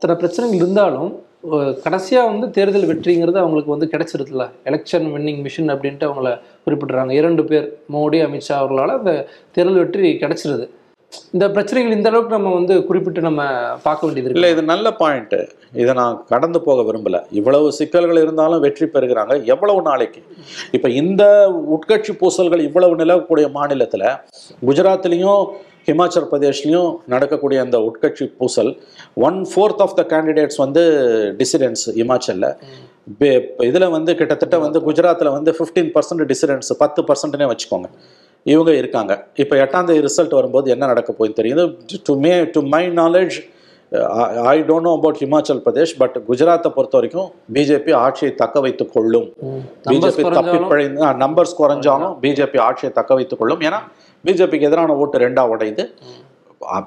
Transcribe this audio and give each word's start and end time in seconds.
இத்தனை 0.00 0.14
பிரச்சனைகள் 0.20 0.60
இருந்தாலும் 0.60 1.08
கடைசியாக 1.84 2.28
வந்து 2.30 2.46
தேர்தல் 2.56 2.86
வெற்றிங்கிறது 2.90 3.38
அவங்களுக்கு 3.42 3.74
வந்து 3.74 3.90
கிடைச்சிருதுல 3.92 4.44
எலெக்ஷன் 4.70 5.06
வின்னிங் 5.14 5.42
மிஷின் 5.46 5.72
அப்படின்ட்டு 5.74 6.08
அவங்கள 6.08 6.30
குறிப்பிட்றாங்க. 6.64 7.12
இரண்டு 7.20 7.42
பேர் 7.50 7.66
மோடி 7.94 8.18
அமித்ஷா 8.26 8.54
அவர்களால் 8.60 8.98
அந்த 8.98 9.12
தேர்தல் 9.56 9.80
வெற்றி 9.82 10.12
கிடைச்சிருது. 10.22 10.66
இந்த 11.34 11.44
பிரச்சனைகள் 11.54 11.94
இந்த 11.96 12.08
அளவுக்கு 12.10 12.36
நம்ம 12.36 12.50
வந்து 12.56 12.74
குறிப்பிட்டு 12.88 13.20
நம்ம 13.28 13.42
பார்க்க 13.86 14.06
வேண்டியது 14.06 14.34
இல்லை 14.36 14.50
இது 14.54 14.62
நல்ல 14.72 14.88
பாயிண்ட் 15.00 15.38
இதை 15.82 15.92
நான் 16.00 16.20
கடந்து 16.32 16.58
போக 16.66 16.82
விரும்பல. 16.88 17.16
இவ்வளவு 17.38 17.72
சிக்கல்கள் 17.78 18.22
இருந்தாலும் 18.24 18.62
வெற்றி 18.66 18.86
பெறுகிறாங்க. 18.94 19.34
எவ்வளவு 19.54 19.80
நாளைக்கு? 19.88 20.20
இப்போ 20.76 20.90
இந்த 21.02 21.24
உட்கட்சி 21.76 22.14
பூசல்கள் 22.20 22.66
இவ்வளவு 22.68 23.00
நிலவக்கூடிய 23.02 23.48
மாநிலத்தில் 23.58 24.10
குஜராத்லேயும் 24.68 25.42
ஹிமாச்சல் 25.86 26.26
பிரதேஷ்லயும் 26.32 26.96
நடக்கக்கூடிய 27.06 27.60
அந்த 27.60 27.78
உட்கட்சி 27.78 28.32
பூசல் 28.38 28.78
one 29.14 29.46
fourth 29.54 29.78
of 29.78 29.96
the 29.96 30.06
candidates 30.08 30.56
வந்து 30.56 30.80
டிசிடென்ட்ஸ் 31.38 31.90
இமாச்சல்ல. 31.94 32.56
பே- 33.20 33.44
இதுல 33.58 33.90
வந்து 33.90 34.14
கிட்டத்தட்ட 34.14 34.58
வந்து 34.58 34.80
குஜராத்ல 34.80 35.32
வந்து 35.32 35.54
ஃபிஃப்டீன் 35.58 35.90
பர்சன்ட் 35.94 36.34
டிசிடென்ட்ஸ் 36.34 36.74
பத்து 36.78 37.02
பர்சன்ட்னே 37.02 37.56
வச்சுக்கோங்க. 37.56 37.84
இவங்க 38.42 38.74
இருக்காங்க. 38.74 39.26
இப்போ 39.34 39.56
எட்டாம் 39.56 39.84
தேதி 39.84 40.06
ரிசல்ட் 40.06 40.34
வரும்போது 40.34 40.70
என்ன 40.70 40.86
நடக்க 40.86 41.14
போகுதுன்னு 41.18 41.40
தெரியுது? 41.42 41.76
To 42.04 42.18
my 42.18 42.44
to 42.44 42.62
my 42.62 42.88
knowledge 42.88 43.30
I 44.44 44.60
don't 44.60 44.80
know 44.80 44.92
about 44.92 45.16
Himachal 45.20 45.60
Pradesh 45.64 45.94
but 45.98 46.20
குஜராத்தை 46.28 46.68
பொறுத்த 46.68 46.88
வரைக்கும் 46.90 47.30
பிஜேபி 47.52 47.94
ஆட்சியை 47.94 48.34
தக்க 48.34 48.60
வைத்துக் 48.60 48.92
கொள்ளும். 48.92 49.32
பிஜேபி 49.84 50.32
தப்பி 50.32 50.58
பழைந்த 50.68 51.04
நம்பர்ஸ் 51.04 51.54
குறைஞ்சாலும் 51.58 52.18
பிஜேபி 52.22 52.58
ஆட்சியை 52.58 52.92
தக்க 52.94 53.14
வைத்துக் 53.14 53.38
கொள்ளும். 53.38 53.60
ஏன்னா 53.60 53.78
பிஜேபிக்கு 54.26 54.68
எதிரான 54.68 54.96
ஓட்டு 55.02 55.18
ரெண்டா 55.24 55.42
உடையுது 55.54 55.84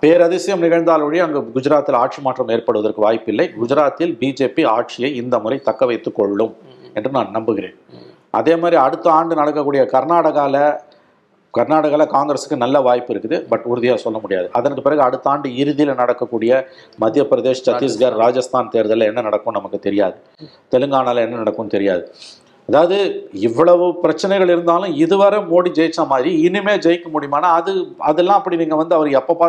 பேரதிசயம் 0.02 0.64
நிகழ்ந்தால் 0.64 1.04
ஒழிய 1.06 1.22
அங்கு 1.26 1.40
குஜராத்தில் 1.56 1.98
ஆட்சி 2.02 2.20
மாற்றம் 2.26 2.52
ஏற்படுவதற்கு 2.56 3.02
வாய்ப்பில்லை. 3.06 3.46
குஜராத்தில் 3.62 4.12
பிஜேபி 4.22 4.64
ஆட்சியை 4.74 5.10
இந்த 5.22 5.36
முறை 5.44 5.58
தக்க 5.68 5.86
வைத்துக் 5.92 6.18
கொள்ளும் 6.20 6.54
என்று 6.98 7.12
நான் 7.16 7.36
நம்புகிறேன். 7.38 7.78
அதே 8.40 8.54
மாதிரி 8.64 8.78
அடுத்த 8.86 9.08
ஆண்டு 9.20 9.40
நடக்கக்கூடிய 9.40 9.84
கர்நாடகால 9.94 10.62
கர்நாடகாவில் 11.58 12.14
காங்கிரஸுக்கு 12.14 12.56
நல்ல 12.62 12.78
வாய்ப்பு 12.86 13.12
இருக்குது 13.14 13.38
பட் 13.50 13.66
உறுதியாக 13.72 14.00
சொல்ல 14.04 14.18
முடியாது. 14.22 14.48
அதற்கு 14.58 14.84
பிறகு 14.86 15.02
அடுத்த 15.08 15.32
ஆண்டு 15.32 15.48
இறுதியில் 15.64 16.00
நடக்கக்கூடிய 16.00 16.52
மத்திய 17.02 17.24
பிரதேஷ் 17.32 17.66
சத்தீஸ்கர் 17.68 18.16
ராஜஸ்தான். 18.24 18.72
தேர்தலில் 18.76 19.10
என்ன 19.10 19.24
நடக்கும் 19.28 19.58
நமக்கு 19.58 19.80
தெரியாது. 19.88 20.18
தெலுங்கானாவில் 20.76 21.26
என்ன 21.26 21.42
நடக்கும் 21.44 21.74
தெரியாது. 21.76 22.06
அதாவது 22.70 22.98
இவ்வளவு 23.48 23.86
பிரச்சனைகள் 24.04 24.52
இருந்தாலும் 24.54 24.94
இதுவரை 24.96 25.40
மோடி 25.50 25.70
ஜெயிச்ச 25.78 26.02
மாதிரி 26.08 26.30
இனிமே 26.46 26.74
ஜெயிக்க 26.86 27.08
முடியுமானா 27.14 27.50
அது 27.58 27.72
அதெல்லாம் 28.10 28.40
அப்படி 28.40 28.60
நீங்கள் 28.62 28.80
வந்து 28.82 28.96
அவர் 28.98 29.10
எப்போ 29.20 29.34
பா 29.34 29.48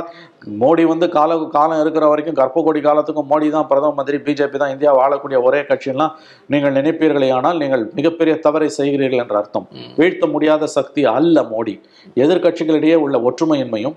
மோடி 0.63 0.85
வந்து 0.85 1.07
கால 1.09 1.37
காலம் 1.49 1.83
இருக்கிற 1.83 2.07
வரைக்கும் 2.09 2.39
கர்ப்பகோடி 2.41 2.81
காலத்துக்கும் 2.81 3.31
மோடி 3.33 3.49
தான் 3.57 3.69
பிரதம 3.71 3.97
மந்திரி 3.99 4.19
பிஜேபி 4.27 4.61
தான் 4.63 4.73
இந்தியா 4.75 4.93
வாழக்கூடிய 5.01 5.41
ஒரே 5.43 5.61
கட்சியெல்லாம் 5.71 6.15
நீங்கள் 6.47 6.77
நினைப்பீர்களே 6.79 7.31
ஆனால் 7.39 7.61
நீங்கள் 7.65 7.85
மிகப்பெரிய 7.99 8.35
தவறை 8.47 8.71
செய்கிறீர்கள் 8.79 9.23
என்ற 9.25 9.37
அர்த்தம். 9.43 9.69
வீழ்த்த 9.97 10.27
முடியாத 10.27 10.67
சக்தி 10.79 11.05
அல்ல 11.17 11.47
மோடி. 11.53 11.77
எதிர்க்கட்சிகளிடையே 12.17 12.99
உள்ள 13.05 13.19
ஒற்றுமையின்மையும் 13.31 13.97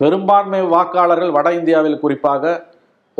பெரும்பான்மை 0.00 0.60
வாக்காளர்கள் 0.74 1.34
வட 1.36 1.48
இந்தியாவில் 1.52 2.02
குறிப்பாக 2.02 2.52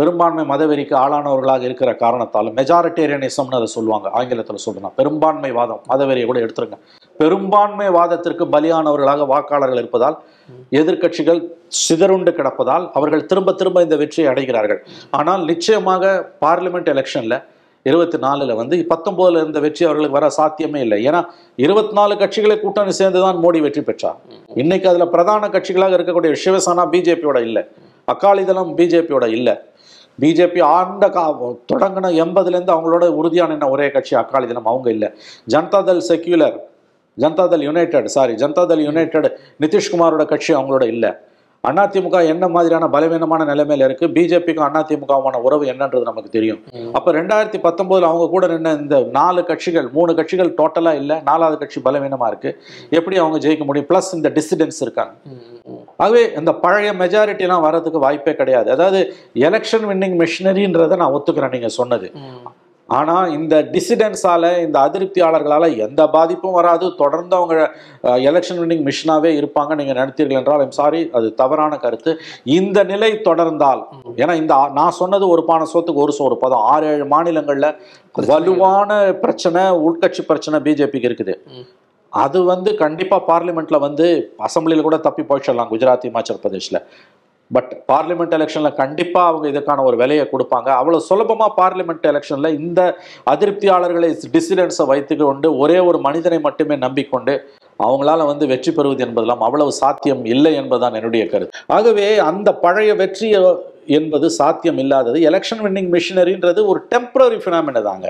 பெரும்பான்மை 0.00 0.42
மதவெறிக்கு 0.50 0.94
ஆளானவர்களாக 1.00 1.62
இருக்கிற 1.68 1.90
காரணத்தால் 2.02 2.48
மெஜாரிட்டேரியனிசம்னு 2.58 3.56
அதை 3.58 3.66
சொல்லுவாங்க 3.74 4.06
ஆங்கிலத்தில் 4.18 4.62
சொல்லணும் 4.64 4.94
பெரும்பான்மை 4.98 5.50
வாதம் 5.56 5.80
மதவெறியை 5.90 6.26
கூட 6.30 6.38
எடுத்துருங்க. 6.44 6.76
பெரும்பான்மை 7.20 7.88
வாதத்திற்கு 7.96 8.44
பலியானவர்களாக 8.54 9.26
வாக்காளர்கள் 9.32 9.80
இருப்பதால் 9.82 10.16
எதிர்க்கட்சிகள் 10.80 11.40
சிதறுண்டு 11.80 12.32
கிடப்பதால் 12.38 12.84
அவர்கள் 12.98 13.26
திரும்ப 13.30 13.54
திரும்ப 13.60 13.82
இந்த 13.86 13.96
வெற்றியை 14.02 14.28
அடைகிறார்கள். 14.32 14.80
ஆனால் 15.18 15.42
நிச்சயமாக 15.50 16.12
பார்லிமெண்ட் 16.44 16.90
எலெக்ஷனில் 16.94 17.38
இருபத்தி 17.90 18.20
நாலுல 18.26 18.54
வந்து 18.60 18.78
பத்தொம்போதில் 18.92 19.40
இருந்த 19.42 19.60
வெற்றி 19.66 19.84
அவர்களுக்கு 19.88 20.18
வர 20.18 20.26
சாத்தியமே 20.38 20.80
இல்லை. 20.86 20.98
ஏன்னா 21.08 21.20
இருபத்தி 21.64 21.94
நாலு 21.98 22.14
கட்சிகளை 22.22 22.56
கூட்டணி 22.64 22.94
சேர்ந்து 23.00 23.20
தான் 23.26 23.40
மோடி 23.44 23.60
வெற்றி 23.66 23.82
பெற்றார். 23.88 24.18
இன்னைக்கு 24.62 24.88
அதில் 24.92 25.12
பிரதான 25.16 25.50
கட்சிகளாக 25.56 25.96
இருக்கக்கூடிய 25.98 26.32
சிவசேனா 26.44 26.86
பிஜேபியோட 26.94 27.40
இல்லை. 27.48 27.64
அகாலிதளம் 28.14 28.72
பிஜேபியோட 28.78 29.26
இல்லை. 29.38 29.54
பிஜேபி 30.20 30.62
ஆண்ட 30.76 31.10
கா 31.10 31.24
தொடங்கின 31.72 32.12
எண்பதுலேருந்து 32.24 32.74
அவங்களோட 32.76 33.06
உறுதியான 33.20 33.52
என்ன 33.52 33.70
ஒரே 33.70 33.88
கட்சி 33.90 34.16
அக்காலிதளம் 34.16 34.70
அவங்க 34.72 34.90
இல்லை. 34.90 35.10
Janata Dal 35.54 36.02
secular 36.08 36.58
Janata Dal 37.18 37.66
united 37.68 38.14
sorry 38.16 38.34
Janata Dal 38.42 38.82
united 38.88 39.28
நிதிஷ்குமாரோட 39.60 40.24
கட்சி 40.24 40.54
அவங்களோட 40.54 40.86
இல்லை. 40.94 41.12
அதிமுக 41.64 42.18
என்ன 42.32 42.44
மாதிரியான 42.48 42.84
பலவீனமான 42.88 43.44
நிலைமையில 43.44 43.86
இருக்கு 43.88 44.06
பிஜேபிக்கும் 44.06 44.76
அதிமுகவுமான 44.80 45.40
உறவு 45.46 45.64
என்னன்றது 45.72 46.04
நமக்கு 46.10 46.30
தெரியும். 46.30 46.60
அப்ப 46.92 47.12
ரெண்டாயிரத்தி 47.12 47.58
பத்தொன்பதுல 47.66 48.08
அவங்க 48.10 48.26
கூட 48.34 48.46
நின்ன 48.46 48.72
இந்த 48.80 48.98
நாலு 49.18 49.44
கட்சிகள் 49.44 49.88
மூணு 49.96 50.14
கட்சிகள் 50.14 50.54
டோட்டலா 50.60 50.94
இல்ல 50.94 51.20
நாலாவது 51.24 51.58
கட்சி 51.58 51.80
பலவீனமா 51.84 52.26
இருக்கு. 52.26 52.52
எப்படி 52.90 53.18
அவங்க 53.18 53.48
ஜெயிக்க 53.48 53.64
முடியும்? 53.64 53.90
பிளஸ் 53.92 54.10
இந்த 54.12 54.30
டிசிடென்ட்ஸ் 54.38 54.80
இருக்காங்க. 54.80 55.12
ஆகவே 56.04 56.22
இந்த 56.40 56.52
பழைய 56.64 56.92
மெஜாரிட்டி 57.02 57.46
எல்லாம் 57.48 57.66
வர்றதுக்கு 57.66 58.04
வாய்ப்பே 58.06 58.34
கிடையாது. 58.40 58.68
அதாவது 58.76 59.02
எலெக்ஷன் 59.48 59.86
வின்னிங் 59.90 60.16
மிஷினரின்றதை 60.22 60.98
நான் 61.02 61.14
ஒத்துக்கிறேன் 61.18 61.54
நீங்க 61.56 61.70
சொன்னது. 61.80 62.08
ஆனா 62.88 63.16
இந்த 63.36 63.54
டிசிடென்ட்ஸால 63.74 64.44
இந்த 64.62 64.76
அதிருப்தியாளர்களால 64.86 65.64
எந்த 65.84 66.02
பாதிப்பும் 66.14 66.56
வராது. 66.56 66.86
தொடர்ந்து 67.02 67.34
அவங்க 67.38 67.54
எலெக்ஷன் 68.28 68.60
வின்னிங் 68.62 68.82
மிஷினாவே 68.88 69.30
இருப்பாங்க. 69.40 69.72
நீங்க 69.80 69.92
நினைத்தீர்கள் 69.98 70.38
என்றால் 70.40 70.62
ஐம் 70.64 70.78
சாரி 70.78 71.00
அது 71.18 71.28
தவறான 71.40 71.76
கருத்து. 71.84 72.12
இந்த 72.58 72.82
நிலை 72.92 73.10
தொடர்ந்தால் 73.28 73.82
ஏன்னா 74.22 74.34
இந்த 74.42 74.56
நான் 74.78 74.98
சொன்னது 75.00 75.26
ஒரு 75.34 75.44
பானை 75.50 75.68
சோத்துக்கு 75.74 76.04
ஒரு 76.06 76.14
சோறு 76.18 76.38
பதம். 76.44 76.64
ஆறு 76.72 76.88
ஏழு 76.94 77.06
மாநிலங்கள்ல 77.14 77.70
வலுவான 78.30 78.98
பிரச்சனை 79.24 79.62
உள்கட்சி 79.86 80.24
பிரச்சனை 80.30 80.60
பிஜேபிக்கு 80.66 81.10
இருக்குது. 81.10 81.36
அது 82.12 82.38
வந்து 82.44 82.70
கண்டிப்பாக 82.74 83.22
பார்லிமெண்ட்டில் 83.30 83.84
வந்து 83.86 84.06
அசம்பிளியில் 84.48 84.86
கூட 84.88 84.98
தப்பி 85.06 85.22
போயிடலாம் 85.30 85.70
குஜராத் 85.72 86.06
இமாச்சல் 86.10 86.42
பிரதேஷில். 86.44 86.80
பட் 87.50 87.70
பார்லிமெண்ட் 87.90 88.34
எலெக்ஷனில் 88.36 88.78
கண்டிப்பாக 88.80 89.30
அவங்க 89.30 89.46
இதுக்கான 89.48 89.84
ஒரு 89.84 89.96
விலையை 90.02 90.24
கொடுப்பாங்க. 90.32 90.68
அவ்வளோ 90.80 90.98
சுலபமாக 91.08 91.56
பார்லிமெண்ட் 91.60 92.06
எலெக்ஷனில் 92.10 92.58
இந்த 92.58 92.80
அதிருப்தியாளர்களை 93.32 94.10
டிசிடென்ட்ஸை 94.36 94.86
வைத்து 94.92 95.16
கொண்டு 95.16 95.58
ஒரே 95.58 95.78
ஒரு 95.88 95.98
மனிதனை 95.98 96.38
மட்டுமே 96.46 96.76
நம்பிக்கொண்டு 96.86 97.34
அவங்களால 97.86 98.26
வந்து 98.30 98.44
வெற்றி 98.52 98.72
பெறுவது 98.76 99.04
என்பதெல்லாம் 99.06 99.44
அவ்வளவு 99.48 99.72
சாத்தியம் 99.82 100.24
இல்லை 100.34 100.52
என்பதுதான் 100.60 100.96
என்னுடைய 101.00 101.24
கருத்து. 101.32 101.60
ஆகவே 101.76 102.08
அந்த 102.30 102.48
பழைய 102.64 102.90
வெற்றி 103.02 103.28
என்பது 103.98 104.26
சாத்தியம் 104.38 104.80
இல்லாதது. 104.82 105.18
எலெக்ஷன் 105.28 105.62
வின்னிங் 105.66 105.92
மிஷினரின்றது 105.94 106.60
ஒரு 106.72 106.80
டெம்பரரி 106.92 107.38
ஃபினாமின 107.44 107.82
தாங்க. 107.88 108.08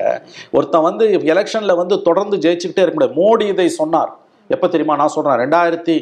ஒருத்தன் 0.57 0.87
வந்து 0.89 1.05
எலெக்ஷனில் 1.35 1.81
வந்து 1.83 1.97
தொடர்ந்து 2.09 2.37
ஜெயிச்சுக்கிட்டே 2.47 2.85
இருக்க 2.85 2.97
முடியாது. 2.99 3.19
மோடி 3.21 3.47
இதை 3.55 3.69
சொன்னார். 3.81 4.11
எப்போ 4.55 4.67
தெரியுமா? 4.75 4.97
நான் 5.03 5.15
சொல்கிறேன் 5.15 5.41
ரெண்டாயிரத்தி 5.45 5.97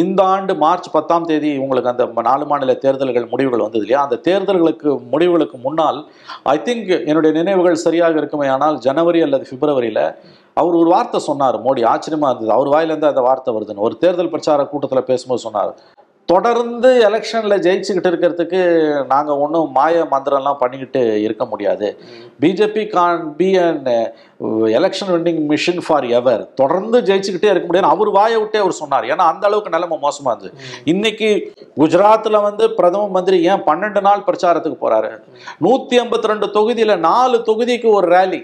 இந்த 0.00 0.20
ஆண்டு 0.32 0.52
மார்ச் 0.62 0.88
பத்தாம் 0.94 1.24
தேதி 1.28 1.48
உங்களுக்கு 1.62 1.90
அந்த 1.92 2.04
நாலு 2.28 2.44
மாநில 2.50 2.74
தேர்தல்கள் 2.82 3.30
முடிவுகள் 3.32 3.64
வந்தது 3.64 3.84
இல்லையா? 3.84 4.02
அந்த 4.06 4.16
தேர்தல்களுக்கு 4.26 4.90
முடிவுகளுக்கு 5.12 5.56
முன்னால் 5.64 5.98
ஐ 6.52 6.56
திங்க் 6.66 6.92
என்னுடைய 7.08 7.32
நினைவுகள் 7.38 7.82
சரியாக 7.86 8.20
இருக்குமே 8.20 8.48
ஆனால் 8.54 8.76
ஜனவரி 8.86 9.20
அல்லது 9.26 9.46
பிப்ரவரியில் 9.50 10.04
அவர் 10.56 10.80
ஒரு 10.80 10.90
வார்த்தை 10.94 11.20
சொன்னார் 11.28 11.56
மோடி 11.66 11.82
ஆச்சரியமா 11.92 12.28
இருந்தது. 12.30 12.52
அவர் 12.56 12.72
வாயிலேருந்து 12.74 13.12
அந்த 13.12 13.24
வார்த்தை 13.28 13.54
வருதுன்னு 13.56 13.86
ஒரு 13.88 13.96
தேர்தல் 14.04 14.34
பிரச்சார 14.34 14.68
கூட்டத்தில் 14.72 15.08
பேசும்போது 15.10 15.46
சொன்னார். 15.46 15.72
தொடர்ந்து 16.28 16.90
எலெக்ஷனில் 17.06 17.62
ஜெயிச்சுக்கிட்டு 17.64 18.10
இருக்கிறதுக்கு 18.10 18.60
நாங்கள் 19.12 19.40
ஒன்றும் 19.44 19.72
மாய 19.76 20.02
மந்திரம்லாம் 20.12 20.60
பண்ணிக்கிட்டு 20.60 21.00
இருக்க 21.24 21.44
முடியாது. 21.52 21.86
BJP 22.42 22.82
can 22.92 23.24
be 23.38 23.48
an 23.62 23.88
election 24.78 25.10
winning 25.14 25.40
machine 25.52 25.82
for 25.86 26.06
ever 26.18 26.42
தொடர்ந்து 26.60 26.98
ஜெயிச்சுக்கிட்டே 27.08 27.50
இருக்க 27.52 27.66
முடியாது. 27.68 27.92
அவர் 27.94 28.10
வாயை 28.18 28.38
விட்டே 28.40 28.60
அவர் 28.64 28.80
சொன்னார். 28.82 29.08
ஏன்னா 29.12 29.26
அந்த 29.32 29.44
அளவுக்கு 29.48 29.74
நிலைமை 29.76 29.98
மோசமாக 30.06 30.34
இருந்தது. 30.34 30.54
இன்னைக்கு 30.92 31.30
குஜராத்தில் 31.82 32.44
வந்து 32.48 32.66
பிரதம 32.78 33.08
மந்திரி 33.16 33.40
ஏன் 33.52 33.66
பன்னெண்டு 33.70 34.02
நாள் 34.08 34.26
பிரச்சாரத்துக்கு 34.28 34.82
போகிறாரு 34.84 35.10
நூற்றி 35.66 35.96
ஐம்பத்தி 36.02 36.32
ரெண்டு 36.32 36.48
தொகுதியில் 36.58 37.02
நாலு 37.10 37.38
தொகுதிக்கு 37.50 37.90
ஒரு 37.98 38.08
ரேலி 38.16 38.42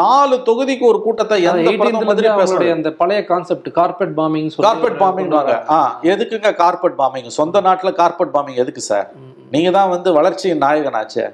நாலு 0.00 0.36
தொகுதிக்கு 0.46 0.84
ஒரு 0.90 0.98
கூட்டத்தை 1.06 1.36
எந்த 1.48 1.70
அந்த 2.76 2.90
பழைய 3.00 3.20
concept 3.30 3.68
carpet 3.78 4.14
bombing 4.18 4.48
carpet 4.66 4.98
bombing 5.02 5.30
ஆ 5.76 5.80
எதுக்குங்க 6.12 6.50
கார்பெட் 6.62 6.96
பாம்பிங் 7.00 7.28
சொந்த 7.38 7.60
நாட்டுல 7.66 7.92
கார்பெட் 8.00 8.32
பாம்பிங் 8.36 8.60
எதுக்கு 8.64 8.84
சார் 8.90 9.08
நீங்க 9.54 9.70
தான் 9.78 9.92
வந்து 9.94 10.08
வளர்ச்சியின் 10.18 10.62
நாயகனாச்சே. 10.66 11.24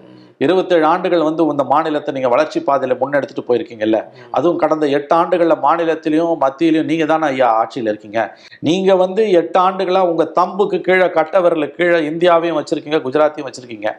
இருபத்தேழு 0.45 0.85
ஆண்டுகள் 0.91 1.27
வந்து 1.29 1.43
இந்த 1.53 1.65
மாநிலத்தை 1.73 2.11
நீங்க 2.17 2.29
வளர்ச்சி 2.35 2.59
பாதையில 2.69 2.95
முன்னெடுத்துட்டு 3.01 3.45
போயிருக்கீங்கல்ல. 3.49 3.99
அதுவும் 4.37 4.61
கடந்த 4.63 4.85
எட்டு 4.99 5.13
ஆண்டுகள்ல 5.21 5.55
மாநிலத்திலையும் 5.67 6.39
மத்தியிலையும் 6.45 6.89
நீங்க 6.91 7.07
தானே 7.13 7.27
ஐயா 7.33 7.49
ஆட்சியில 7.61 7.93
இருக்கீங்க. 7.93 8.21
நீங்க 8.69 8.97
வந்து 9.05 9.25
எட்டு 9.41 9.59
ஆண்டுகளா 9.67 10.03
உங்க 10.13 10.25
தம்புக்கு 10.39 10.81
கீழே 10.89 11.09
கட்ட 11.19 11.41
விரலுக்கு 11.47 11.79
கீழே 11.81 12.01
இந்தியாவையும் 12.11 12.59
வச்சிருக்கீங்க 12.61 13.01
குஜராத்தையும் 13.07 13.49
வச்சிருக்கீங்க. 13.49 13.91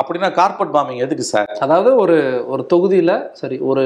அப்படின்னா 0.00 0.28
கார்பெட் 0.38 0.72
பாம்பிங் 0.74 1.02
எதுக்கு 1.04 1.24
சார்? 1.32 1.50
அதாவது 1.64 1.90
ஒரு 2.02 2.16
ஒரு 2.52 2.62
தொகுதியில 2.72 3.12
சரி 3.40 3.56
ஒரு 3.70 3.84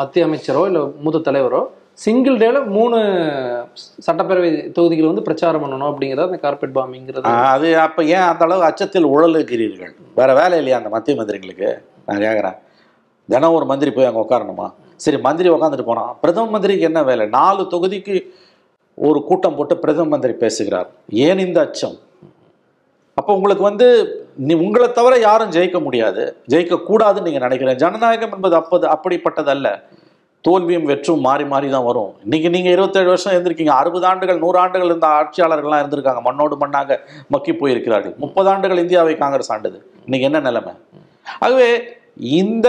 மத்திய 0.00 0.26
அமைச்சரோ 0.26 0.62
இல்ல 0.68 0.80
மூத்த 1.04 1.20
தலைவரோ 1.28 1.62
சிங்கிள் 2.02 2.36
டேல 2.42 2.58
மூணு 2.76 2.98
சட்டப்பேரவை 4.06 4.50
தொகுதிகள் 4.76 5.10
வந்து 5.10 5.24
பிரச்சாரம் 5.28 5.62
பண்ணணும் 5.64 5.90
அப்படிங்கிறது 5.90 6.28
அந்த 6.28 6.38
கார்பெட் 6.44 6.76
பாம்பிங்கிறது? 6.76 7.32
அது 7.54 7.70
அப்ப 7.86 8.04
ஏன் 8.16 8.26
அந்த 8.28 8.44
அளவு 8.46 8.62
அச்சத்தில் 8.68 9.10
உழலுகிறீர்கள்? 9.14 9.92
வேற 10.20 10.30
வேலை 10.40 10.58
இல்லையா 10.60 10.78
அந்த 10.80 10.92
மத்திய 10.94 11.16
மந்திரிகளுக்கு? 11.20 11.70
நான் 12.06 12.24
கேட்குறேன் 12.26 12.56
தினம் 13.28 13.56
ஒரு 13.58 13.68
மந்திரி 13.72 13.90
போய் 13.96 14.08
அங்கே 14.10 14.22
உட்காரணுமா 14.26 14.68
சரி 15.06 15.18
மந்திரி 15.26 15.48
உட்காந்துட்டு 15.56 15.88
போனான். 15.90 16.14
பிரதம 16.22 16.50
மந்திரிக்கு 16.54 16.88
என்ன 16.90 17.02
வேலை? 17.10 17.26
நாலு 17.38 17.62
தொகுதிக்கு 17.74 18.16
ஒரு 18.98 19.18
கூட்டம் 19.28 19.58
போட்டு 19.58 19.74
பிரதம 19.84 20.10
மந்திரி 20.14 20.34
பேசுகிறார். 20.44 20.88
ஏன் 21.26 21.44
இந்த 21.48 21.58
அச்சம்? 21.66 21.98
அப்போ 23.18 23.30
உங்களுக்கு 23.38 23.64
வந்து 23.70 23.86
நீ 24.48 24.52
உங்களை 24.64 24.88
தவிர 24.98 25.14
யாரும் 25.28 25.54
ஜெயிக்க 25.54 25.78
முடியாது. 25.86 26.22
ஜெயிக்கக்கூடாதுன்னு 26.52 27.26
நீங்கள் 27.28 27.44
நினைக்கிறேன். 27.46 27.80
ஜனநாயகம் 27.82 28.34
என்பது 28.36 28.54
அப்பது 28.60 28.86
அப்படிப்பட்டதல்ல. 28.94 29.68
தோல்வியும் 30.46 30.86
வெற்றும் 30.90 31.24
மாறி 31.26 31.44
மாறி 31.52 31.68
தான் 31.74 31.86
வரும். 31.88 32.12
இன்னைக்கு 32.24 32.48
நீங்கள் 32.54 32.74
இருபத்தேழு 32.76 33.08
வருஷம் 33.12 33.34
இருந்திருக்கீங்க. 33.34 33.72
அறுபது 33.80 34.06
ஆண்டுகள் 34.10 34.42
நூறு 34.44 34.58
ஆண்டுகள் 34.62 34.90
இருந்த 34.90 35.06
ஆட்சியாளர்கள்லாம் 35.18 35.82
இருந்திருக்காங்க. 35.82 36.20
மண்ணோடு 36.28 36.56
மண்ணாக 36.62 36.98
மக்கி 37.34 37.52
போயிருக்கிறார்கள். 37.52 38.14
முப்பது 38.24 38.48
ஆண்டுகள் 38.52 38.82
இந்தியாவை 38.84 39.14
காங்கிரஸ் 39.22 39.52
ஆண்டுது. 39.56 39.78
இன்னைக்கு 40.06 40.28
என்ன 40.28 40.40
நிலைமை? 40.48 40.74
ஆகவே 41.44 41.70
இந்த 42.42 42.68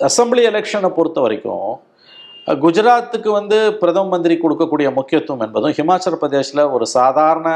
அசம்பிளி 0.00 0.44
எலெக்ஷனை 0.52 0.90
பொறுத்த 0.98 1.20
வரைக்கும் 1.20 1.68
குஜராத்துக்கு 2.46 3.30
வந்து 3.40 3.58
பிரதம 3.80 4.08
மந்திரி 4.14 4.34
கொடுக்கக்கூடிய 4.38 4.88
முக்கியத்துவம் 4.96 5.44
என்பதும் 5.46 5.74
ஹிமாச்சல 5.78 6.16
பிரதேசில் 6.22 6.70
ஒரு 6.76 6.86
சாதாரண 6.86 7.50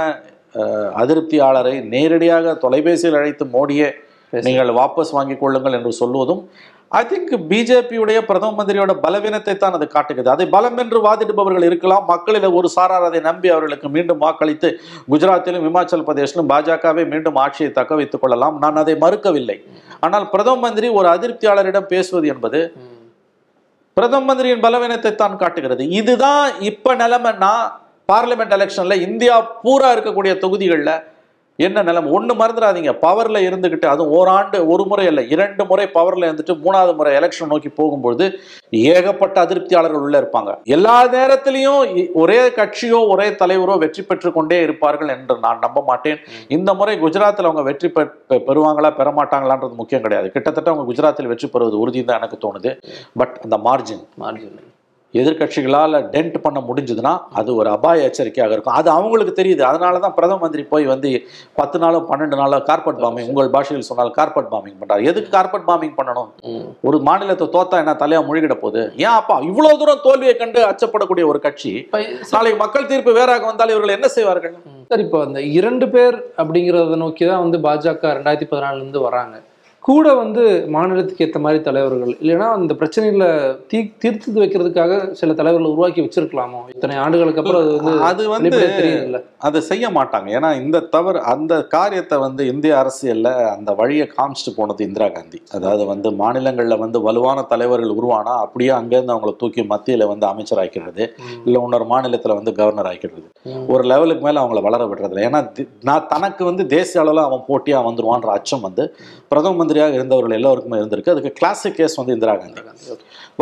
அதிருப்தியாளரை 1.03 1.75
நேரடியாக 1.95 2.55
தொலைபேசியில் 2.65 3.19
அழைத்து 3.21 3.45
மோடியே 3.57 3.89
நீங்கள் 4.47 4.71
வாபஸ் 4.79 5.15
வாங்கிக் 5.19 5.43
கொள்ளுங்கள் 5.43 5.77
என்று 5.79 5.93
சொல்லுவதும் 6.01 6.43
ஐ 6.99 7.01
திங்க் 7.09 7.33
பிஜேபியுடைய 7.49 8.19
பிரதம 8.29 8.57
மந்திரியோட 8.59 8.93
பலவீனத்தை 9.03 9.55
தான் 9.63 9.75
அது 9.79 9.87
காட்டுகிறது. 9.95 10.31
அதை 10.35 10.47
பலம் 10.55 10.79
என்று 10.83 10.99
வாதிடுபவர்கள் 11.07 11.67
இருக்கலாம். 11.69 12.05
மக்களில் 12.13 12.47
ஒரு 12.59 12.69
சாரார் 12.75 13.07
அதை 13.09 13.21
நம்பி 13.27 13.49
அவர்களுக்கு 13.55 13.89
மீண்டும் 13.97 14.23
வாக்களித்து 14.25 14.69
குஜராத்திலும் 15.13 15.67
இமாச்சல 15.71 16.07
பிரதேசிலும் 16.07 16.49
பாஜகவை 16.53 17.05
மீண்டும் 17.13 17.37
ஆட்சியை 17.45 17.71
தக்க 17.79 17.99
வைத்துக் 18.01 18.23
கொள்ளலாம். 18.23 18.57
நான் 18.63 18.81
அதை 18.83 18.95
மறுக்கவில்லை. 19.05 19.59
ஆனால் 20.07 20.27
பிரதம 20.35 20.63
மந்திரி 20.65 20.91
ஒரு 21.01 21.09
அதிருப்தியாளரிடம் 21.15 21.91
பேசுவது 21.93 22.29
என்பது 22.35 22.63
பிரதம 23.97 24.25
மந்திரியின் 24.31 24.65
பலவீனத்தை 24.65 25.13
தான் 25.15 25.39
காட்டுகிறது. 25.43 25.85
இதுதான் 26.01 26.49
இப்ப 26.71 26.95
நிலைமைன்னா 27.05 27.53
பார்லிமெண்ட் 28.11 28.53
எலெக்ஷன்ல 28.57 28.95
இந்தியா 29.07 29.35
பூரா 29.63 29.89
இருக்கக்கூடிய 29.95 30.33
தொகுதிகளில் 30.43 30.93
என்ன 31.59 31.83
நிலைமை? 31.87 32.09
ஒண்ணு 32.17 32.33
மறந்துடாதீங்க. 32.41 32.91
பவர்ல 33.05 33.39
இருந்துகிட்டு 33.47 33.87
அதுவும் 33.93 34.13
ஓராண்டு 34.19 34.59
ஒரு 34.73 34.85
முறை 34.91 35.05
இல்லை 35.11 35.23
இரண்டு 35.35 35.63
முறை 35.71 35.87
பவர்ல 35.97 36.29
இருந்துட்டு 36.29 36.55
மூணாவது 36.65 36.93
முறை 36.99 37.13
எலெக்ஷன் 37.19 37.51
நோக்கி 37.53 37.71
போகும்பொழுது 37.81 38.27
ஏகப்பட்ட 38.93 39.37
அதிருப்தியாளர்கள் 39.45 40.05
உள்ள 40.07 40.21
இருப்பாங்க. 40.23 40.53
எல்லா 40.77 40.97
நேரத்திலையும் 41.17 41.81
ஒரே 42.23 42.39
கட்சியோ 42.61 43.01
ஒரே 43.15 43.27
தலைவரோ 43.43 43.77
வெற்றி 43.85 44.05
பெற்று 44.11 44.33
கொண்டே 44.39 44.61
இருப்பார்கள் 44.67 45.13
என்று 45.17 45.39
நான் 45.47 45.63
நம்ப 45.67 45.83
மாட்டேன். 45.91 46.23
இந்த 46.59 46.73
முறை 46.81 46.97
குஜராத்தில் 47.05 47.51
அவங்க 47.51 47.67
வெற்றி 47.71 47.91
பெறுவாங்களா 48.49 48.93
பெற 49.01 49.11
மாட்டாங்களான்றது 49.21 49.81
முக்கியம் 49.83 50.07
கிடையாது. 50.07 50.31
கிட்டத்தட்ட 50.37 50.75
அவங்க 50.75 50.89
குஜராத்தில் 50.93 51.33
வெற்றி 51.35 51.51
பெறுவது 51.57 51.79
உறுதி 51.85 52.03
தான் 52.05 52.21
எனக்கு 52.23 52.41
தோணுது. 52.47 52.73
பட் 53.23 53.37
அந்த 53.47 53.59
மார்ஜின் 53.69 54.05
மார்ஜின் 54.25 54.59
எதிர்க்கட்சிகளால் 55.15 55.97
டென்ட் 56.15 56.37
பண்ண 56.45 56.59
முடிஞ்சதுன்னா 56.69 57.13
அது 57.39 57.51
ஒரு 57.61 57.69
அபாய 57.75 58.09
எச்சரிக்கையாக 58.09 58.55
இருக்கும். 58.55 58.77
அது 58.81 58.89
அவங்களுக்கு 58.97 59.33
தெரியுது. 59.39 59.63
அதனால 59.71 60.01
தான் 60.05 60.15
பிரதம 60.19 60.41
மந்திரி 60.45 60.63
போய் 60.73 60.87
வந்து 60.93 61.11
பத்து 61.61 61.77
நாளோ 61.83 62.01
பன்னெண்டு 62.11 62.39
நாளோ 62.41 62.59
கார்பெட் 62.71 63.01
பாம்பிங் 63.05 63.29
உங்கள் 63.33 63.53
பாஷையில் 63.57 63.89
சொன்னால் 63.91 64.13
கார்பெட் 64.19 64.51
பாம்பிங் 64.55 64.79
பண்றாரு. 64.81 65.09
எதுக்கு 65.13 65.31
கார்பெட் 65.37 65.67
பாம்பிங் 65.71 65.97
பண்ணணும்? 66.01 66.31
ஒரு 66.89 67.01
மாநிலத்தை 67.09 67.49
தோத்தா 67.57 67.83
என்ன 67.85 67.97
தலையா 68.05 68.23
முழுகிட 68.29 68.57
போகுது? 68.65 68.85
ஏன் 69.07 69.17
அப்பா 69.21 69.39
இவ்வளவு 69.51 69.81
தூரம் 69.83 70.05
தோல்வியை 70.07 70.37
கண்டு 70.43 70.61
அச்சப்படக்கூடிய 70.71 71.27
ஒரு 71.33 71.41
கட்சி 71.49 71.73
நாளைக்கு 72.35 72.61
மக்கள் 72.65 72.91
தீர்ப்பு 72.93 73.19
வேறாக 73.21 73.47
வந்தால் 73.51 73.75
இவர்கள் 73.75 73.97
என்ன 73.99 74.11
செய்வார்கள்? 74.17 74.57
சார் 74.91 75.05
இப்போ 75.07 75.19
அந்த 75.27 75.41
இரண்டு 75.59 75.87
பேர் 75.95 76.17
அப்படிங்கிறத 76.41 76.97
நோக்கி 77.05 77.25
தான் 77.31 77.45
வந்து 77.45 77.59
பாஜக 77.69 78.13
ரெண்டாயிரத்தி 78.19 78.49
பதினாலுல 78.53 78.83
இருந்து 78.83 79.07
வராங்க. 79.09 79.37
கூட 79.89 80.15
வந்து 80.15 80.43
மாநிலத்துக்கு 80.69 81.25
ஏற்ற 81.25 81.39
மாதிரி 81.39 81.63
தலைவர்கள். 81.63 82.11
இல்லைன்னா 82.23 82.47
அந்த 82.51 82.75
பிரச்சனைகளை 82.75 83.29
தீ 83.71 83.79
தீர்த்து 83.99 84.41
வைக்கிறதுக்காக 84.41 85.13
சில 85.13 85.33
தலைவர்களை 85.33 85.71
உருவாக்கி 85.71 86.01
வச்சிருக்கலாமோ? 86.01 86.59
இத்தனை 86.69 86.97
ஆண்டுகளுக்கு 86.97 87.41
அப்புறம் 87.43 87.63
அது 87.63 87.73
வந்து 87.77 87.93
அது 88.03 88.25
வந்து 88.29 88.51
தெரியுதுல்ல 88.79 89.21
அதை 89.39 89.61
செய்ய 89.61 89.89
மாட்டாங்க. 89.89 90.29
ஏன்னா 90.31 90.51
இந்த 90.61 90.81
தவறு 90.89 91.21
அந்த 91.25 91.63
காரியத்தை 91.67 92.19
வந்து 92.19 92.47
இந்திய 92.47 92.75
அரசியல்ல 92.79 93.29
அந்த 93.47 93.73
வழியை 93.73 94.09
காமிச்சிட்டு 94.17 94.57
போனது 94.57 94.83
இந்திரா 94.85 95.09
காந்தி. 95.09 95.41
அதாவது 95.51 95.85
வந்து 95.85 96.11
மாநிலங்கள்ல 96.21 96.79
வந்து 96.79 97.01
வலுவான 97.01 97.47
தலைவர்கள் 97.47 97.97
உருவானா 97.97 98.35
அப்படியே 98.39 98.71
அங்கேருந்து 98.71 99.15
அவங்கள 99.17 99.35
தூக்கி 99.37 99.65
மத்தியில 99.65 100.07
வந்து 100.07 100.27
அமைச்சர் 100.27 100.59
ஆக்கிறது 100.59 101.05
இல்ல 101.47 101.57
இன்னொரு 101.59 101.85
மாநிலத்துல 101.85 102.35
வந்து 102.35 102.53
கவர்னர் 102.53 102.91
ஆக்கிடுறது. 102.93 103.27
ம். 103.47 103.65
ஒரு 103.69 103.85
லெவலுக்கு 103.85 104.25
மேல 104.25 104.43
அவங்கள 104.45 104.63
வளர 104.63 104.83
விடுறதில்ல. 104.87 105.27
ஏன்னா 105.29 105.43
நான் 105.83 106.07
தனக்கு 106.07 106.45
வந்து 106.45 106.67
தேசிய 106.67 107.01
அளவில் 107.01 107.27
அவன் 107.27 107.47
போட்டியா 107.49 107.81
வந்துருவான்ற 107.89 108.31
அச்சம் 108.31 108.61
வந்து 108.61 108.85
பிரதம 109.29 109.57
மந்திரியாக 109.79 109.99
இருந்தவர்கள் 109.99 110.37
எல்லோருக்குமே 110.39 110.77
இருந்திருக்கு. 110.81 111.13
அதுக்கு 111.15 111.33
கிளாசிக் 111.39 111.77
கேஸ் 111.79 111.99
வந்து 112.01 112.15
இந்திரா 112.17 112.35
காந்தி. 112.41 112.63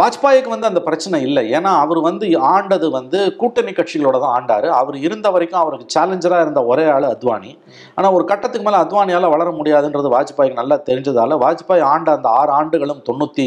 வாஜ்பாய்க்கு 0.00 0.50
வந்து 0.52 0.68
அந்த 0.68 0.80
பிரச்சனை 0.86 1.18
இல்லை. 1.26 1.42
ஏன்னா 1.56 1.70
அவர் 1.82 2.00
வந்து 2.06 2.26
ஆண்டது 2.54 2.86
வந்து 2.96 3.18
கூட்டணி 3.40 3.72
கட்சிகளோட 3.76 4.16
தான் 4.24 4.34
ஆண்டாரு. 4.38 4.68
அவர் 4.80 4.96
இருந்த 5.06 5.26
வரைக்கும் 5.34 5.60
அவருக்கு 5.62 5.86
சேலஞ்சரா 5.94 6.38
இருந்த 6.44 6.60
ஒரே 6.70 6.84
ஆள் 6.94 7.06
அத்வானி. 7.12 7.52
ஆனா 7.98 8.08
ஒரு 8.16 8.24
கட்டத்துக்கு 8.30 8.66
மேல 8.68 8.80
அத்வானியால 8.84 9.30
வளர 9.34 9.50
முடியாதுன்றது 9.58 10.10
வாஜ்பாய்க்கு 10.16 10.60
நல்லா 10.60 10.78
தெரிஞ்சதால 10.88 11.38
வாஜ்பாய் 11.44 11.86
ஆண்ட 11.92 12.10
அந்த 12.18 12.28
ஆறு 12.40 12.52
ஆண்டுகளும் 12.58 13.00
தொண்ணூத்தி 13.08 13.46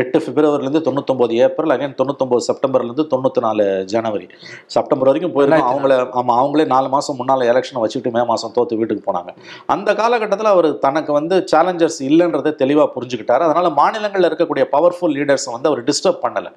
எட்டு 0.00 0.18
பிப்ரவரிலேருந்து 0.26 0.84
தொண்ணூத்தொன்பது 0.88 1.32
ஏப்ரல் 1.46 1.74
அகைன் 1.76 1.96
தொண்ணூத்தொன்பது 2.02 2.44
செப்டம்பர்லேருந்து 2.50 3.06
தொண்ணூத்தி 3.14 3.42
நாலு 3.46 3.66
ஜனவரி. 3.94 4.28
செப்டம்பர் 4.76 5.10
வரைக்கும் 5.10 5.34
போயிருக்கோம். 5.38 5.70
அவங்கள 5.72 5.94
ஆமா 6.20 6.34
அவங்களே 6.42 6.66
நாலு 6.74 6.88
மாசம் 6.96 7.18
முன்னால 7.22 7.48
எலெக்ஷன் 7.52 7.82
வச்சுக்கிட்டு 7.82 8.14
மே 8.18 8.24
மாசம் 8.32 8.54
தோத்து 8.58 8.80
வீட்டுக்கு 8.82 9.06
போனாங்க. 9.08 9.30
அந்த 9.74 9.88
காலகட்டத்தில் 10.02 10.52
அவர் 10.54 10.70
தனக்கு 10.86 11.10
வந்து 11.18 11.34
சேலஞ்சர்ஸ் 11.52 12.00
இல்லைன்றதை 12.26 12.52
தெளிவாக 12.62 12.88
புரிஞ்சுக்கிட்டாரு. 12.94 13.42
அதனால 13.46 13.66
மாநிலங்களில் 13.80 14.28
இருக்கக்கூடிய 14.30 14.64
பவர்ஃபுல் 14.76 15.14
லீடர்ஸை 15.16 15.50
வந்து 15.56 15.70
அவர் 15.70 15.82
டிஸ்டர்ப் 15.90 16.22
பண்ணல. 16.24 16.48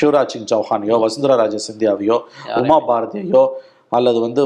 சிவராஜ் 0.00 0.34
சிங் 0.34 0.50
சௌஹானையோ 0.52 0.98
வசுந்தரா 1.06 1.36
ராஜே 1.42 1.60
சிந்தியாவையோ 1.68 2.18
உமா 2.60 2.78
பாரதியோ 2.90 3.44
அல்லது 3.96 4.18
வந்து 4.26 4.42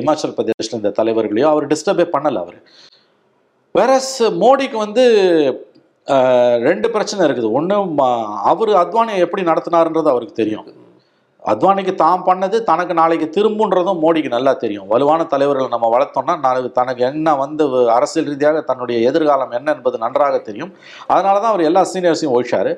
இமாச்சல் 0.00 0.34
பிரதேஷ்ல 0.36 0.78
இந்த 0.80 0.92
தலைவர்களையோ 0.98 1.48
அவர் 1.52 1.70
டிஸ்டர்பே 1.72 2.06
பண்ணல 2.16 2.42
அவர். 2.44 2.58
வேற 3.78 4.00
மோடிக்கு 4.42 4.76
வந்து 4.84 5.04
ரெண்டு 6.68 6.88
பிரச்சனை 6.94 7.22
இருக்குது. 7.26 7.48
ஒன்று 7.58 7.76
அவர் 8.50 8.72
அத்வானியை 8.82 9.22
எப்படி 9.26 9.42
நடத்தினாருன்றது 9.50 10.12
அவருக்கு 10.12 10.40
தெரியும். 10.42 10.66
அத்வானிக்கு 11.52 11.92
தான் 12.04 12.24
பண்ணது 12.28 12.56
தனக்கு 12.70 12.94
நாளைக்கு 13.00 13.26
திரும்புன்றதும் 13.36 14.00
மோடிக்கு 14.04 14.30
நல்லா 14.36 14.52
தெரியும். 14.64 14.86
வலுவான 14.92 15.26
தலைவர்களை 15.34 15.68
நம்ம 15.74 15.88
வளர்த்தோம்னா 15.94 16.34
நாளைக்கு 16.46 16.70
தனக்கு 16.80 17.02
என்ன 17.10 17.34
வந்து 17.44 17.64
அரசியல் 17.98 18.30
ரீதியாக 18.32 18.62
தன்னுடைய 18.70 18.98
எதிர்காலம் 19.10 19.54
என்ன 19.58 19.74
என்பது 19.76 19.98
நன்றாக 20.04 20.38
தெரியும். 20.48 20.72
அதனால 21.14 21.34
தான் 21.42 21.52
அவர் 21.54 21.68
எல்லா 21.70 21.84
சீனியர்ஸையும் 21.92 22.36
ஒழிச்சார். 22.36 22.72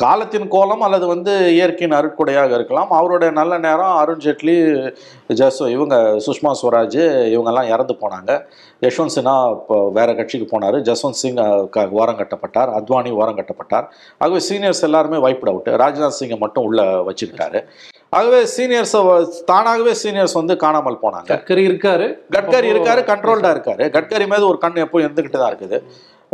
காலத்தின் 0.00 0.48
கோலம் 0.48 0.80
அல்லது 0.80 1.06
வந்து 1.06 1.52
இயற்கையின் 1.52 1.96
அருட்கொடையாக 1.96 2.54
இருக்கலாம். 2.54 2.90
அவருடைய 2.90 3.32
நல்ல 3.32 3.58
நேரம் 3.58 3.96
அருண் 3.96 4.18
ஜேட்லி 4.18 4.94
ஜசோ 5.28 5.68
இவங்க 5.68 5.96
சுஷ்மா 5.96 6.52
ஸ்வராஜ் 6.62 7.30
இவங்கெல்லாம் 7.34 7.68
இறந்து 7.68 7.96
போனாங்க. 8.00 8.44
யஷ்வந்த் 8.80 9.10
சின்ஹா 9.14 9.50
இப்போ 9.50 9.90
வேற 9.90 10.14
கட்சிக்கு 10.14 10.58
போனார். 10.58 10.88
ஜஸ்வந்த் 10.88 11.10
சிங் 11.10 11.68
க- 11.70 11.88
ஓரம் 11.90 12.18
கட்டப்பட்டார். 12.18 12.80
அத்வானி 12.80 13.10
ஓரம் 13.10 13.36
கட்டப்பட்டார். 13.36 13.86
ஆகவே 14.18 14.40
சீனியர்ஸ் 14.50 14.82
எல்லாருமே 14.82 15.16
வைப்ட் 15.16 15.48
அவுட் 15.48 15.66
ராஜ்நாத் 15.66 16.12
சிங்கை 16.20 16.38
மட்டும் 16.38 16.64
உள்ள 16.64 16.82
வச்சுக்கிட்டாரு. 16.82 17.64
ஆகவே 18.10 18.46
சீனியர்ஸை 18.56 19.28
தானாகவே 19.44 19.94
சீனியர்ஸ் 20.02 20.32
வந்து 20.32 20.56
காணாமல் 20.56 20.98
போனாங்க. 21.02 21.30
கட்கரி 21.30 21.64
இருக்காரு. 21.64 22.16
கட்கரி 22.32 22.66
இருக்காரு 22.66 23.02
கண்ட்ரோல்டா 23.02 23.50
இருக்காரு. 23.50 23.90
கட்கரி 23.90 24.28
மீது 24.28 24.48
ஒரு 24.48 24.58
கண் 24.58 24.74
எப்போ 24.74 24.98
இருந்துகிட்டு 24.98 25.28
தான் 25.28 25.56
இருக்குது. 25.56 25.82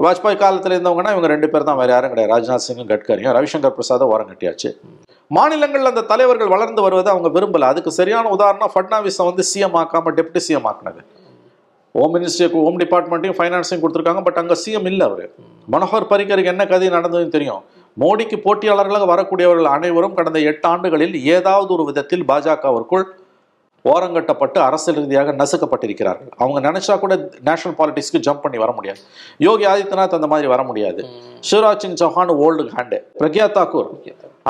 வாஜ்பாய் 0.05 0.41
காலத்தில் 0.41 0.75
இருந்தவங்கன்னா 0.77 1.11
இவங்க 1.15 1.29
ரெண்டு 1.33 1.49
பேர் 1.51 1.67
தான் 1.69 1.79
வேற 1.81 1.91
யாரும் 1.95 2.11
கிடையாது. 2.13 2.31
ராஜ்நாத் 2.33 2.65
சிங்கும் 2.65 2.89
கட்கரியும் 2.91 3.35
ரவிசங்கர் 3.37 3.77
பிரசாதும் 3.77 4.11
ஓரம் 4.15 4.29
கட்டியாச்சு. 4.31 4.71
மாநிலங்கள்ல 5.37 5.93
அந்த 5.93 6.03
தலைவர்கள் 6.11 6.51
வளர்ந்து 6.55 6.81
வருவதை 6.87 7.11
அவங்க 7.13 7.29
விரும்பல. 7.37 7.69
அதுக்கு 7.73 7.91
சரியான 8.01 8.31
உதாரணம் 8.37 8.73
ஃபட்னாவிஸை 8.75 9.25
வந்து 9.29 9.45
சிஎம் 9.51 9.77
ஆக்காம 9.83 10.13
டெப்டி 10.19 10.41
சிஎம் 10.49 10.67
ஆக்குனது. 10.71 11.01
ஹோம் 11.95 12.13
மினிஸ்ட்ரிக்கு 12.17 12.61
ஹோம் 12.67 12.79
டிபார்ட்மெண்ட்டையும் 12.83 13.39
ஃபைனான்ஸையும் 13.39 13.83
கொடுத்துருக்காங்க 13.83 14.23
பட் 14.29 14.41
அங்கே 14.43 14.57
சிஎம் 14.65 14.89
இல்லை 14.91 15.05
அவர். 15.11 15.25
மனோகர் 15.75 16.11
பரிக்கருக்கு 16.13 16.53
என்ன 16.55 16.67
கதை 16.73 16.91
நடந்ததுன்னு 16.97 17.35
தெரியும். 17.37 17.63
மோடிக்கு 18.03 18.37
போட்டியாளர்களாக 18.47 19.07
வரக்கூடியவர்கள் 19.13 19.69
அனைவரும் 19.77 20.17
கடந்த 20.19 20.39
எட்டு 20.51 20.69
ஆண்டுகளில் 20.73 21.15
ஏதாவது 21.37 21.71
ஒரு 21.77 21.85
விதத்தில் 21.91 22.25
பாஜகவிற்குள் 22.33 23.07
ஓரங்கட்டப்பட்டு 23.91 24.59
அரசியல் 24.69 24.99
ரீதியாக 25.01 25.33
நசுக்கப்பட்டிருக்கிறார்கள். 25.41 26.31
அவங்க 26.43 26.59
நினைச்சா 26.69 26.95
கூட 27.05 27.15
நேஷனல் 27.49 27.77
பாலிடிக்ஸ்க்கு 27.81 28.25
ஜம்ப் 28.27 28.43
பண்ணி 28.45 28.59
வர 28.65 28.73
முடியாது. 28.79 29.01
யோகி 29.47 29.67
ஆதித்யநாத் 29.73 30.17
அந்த 30.19 30.29
மாதிரி 30.33 30.49
வர 30.55 30.63
முடியாது. 30.71 31.03
Shivraj 31.51 31.83
Singh 31.85 31.99
Chouhan 32.03 32.33
old 32.45 32.65
hand 32.77 32.99
Pragya 33.21 33.47
Thakur. 33.59 33.91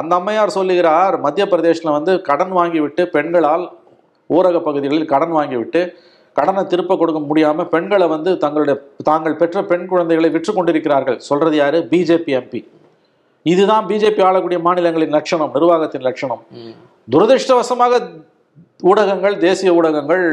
அந்த 0.00 0.12
அம்மையார் 0.19 0.57
சொல்லுகிறார் 0.59 1.14
மத்திய 1.25 1.45
பிரதேசில் 1.52 1.97
வந்து 1.97 2.14
கடன் 2.28 2.55
வாங்கி 2.59 2.81
விட்டு 2.85 3.02
பெண்களால் 3.16 3.64
ஊரக 4.37 4.57
பகுதிகளில் 4.66 5.11
கடன் 5.12 5.35
வாங்கி 5.38 5.57
விட்டு 5.61 5.81
கடனை 6.38 6.62
திருப்ப 6.73 6.97
கொடுக்க 7.00 7.21
முடியாம 7.28 7.64
பெண்களை 7.75 8.07
வந்து 8.14 8.31
தங்களுடைய 8.43 8.76
தாங்கள் 9.09 9.37
பெற்ற 9.40 9.62
பெண் 9.71 9.87
குழந்தைகளை 9.93 10.31
விற்று 10.35 10.52
கொண்டிருக்கிறார்கள். 10.57 11.19
சொல்றது 11.28 11.57
யாரு? 11.61 11.78
பிஜேபி 11.93 12.33
எம்பி 12.40 12.61
இதுதான் 13.52 13.85
பிஜேபி 13.90 14.21
ஆளக்கூடிய 14.28 14.59
மாநிலங்களின் 14.66 15.14
லட்சணம் 15.16 15.52
நிர்வாகத்தின் 15.57 16.07
லட்சணம். 16.09 16.43
துரதிருஷ்டவசமாக 17.14 18.00
ஊடகங்கள் 18.83 19.38
தேசிய 19.38 19.75
ஊடகங்கள் 19.75 20.25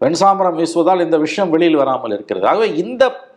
வெண்சாமரம் 0.00 0.56
வீசுவதால் 0.60 1.00
இந்த 1.00 1.18
விஷயம் 1.18 1.50
வெளியில் 1.50 1.76
வராமல் 1.76 2.10
இருக்கிறது. 2.10 2.46
ஆகவே 2.46 2.74
இந்த 2.74 3.30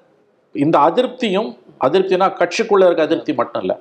இந்த 0.55 0.79
அதிருப்தியும் 0.79 1.49
அதிருப்தினா 1.85 2.27
கட்சிக்குள்ள 2.41 2.85
இருக்க 2.85 3.01
அதிருப்தி 3.03 3.33
மட்டும் 3.33 3.61
இல்லை. 3.61 3.75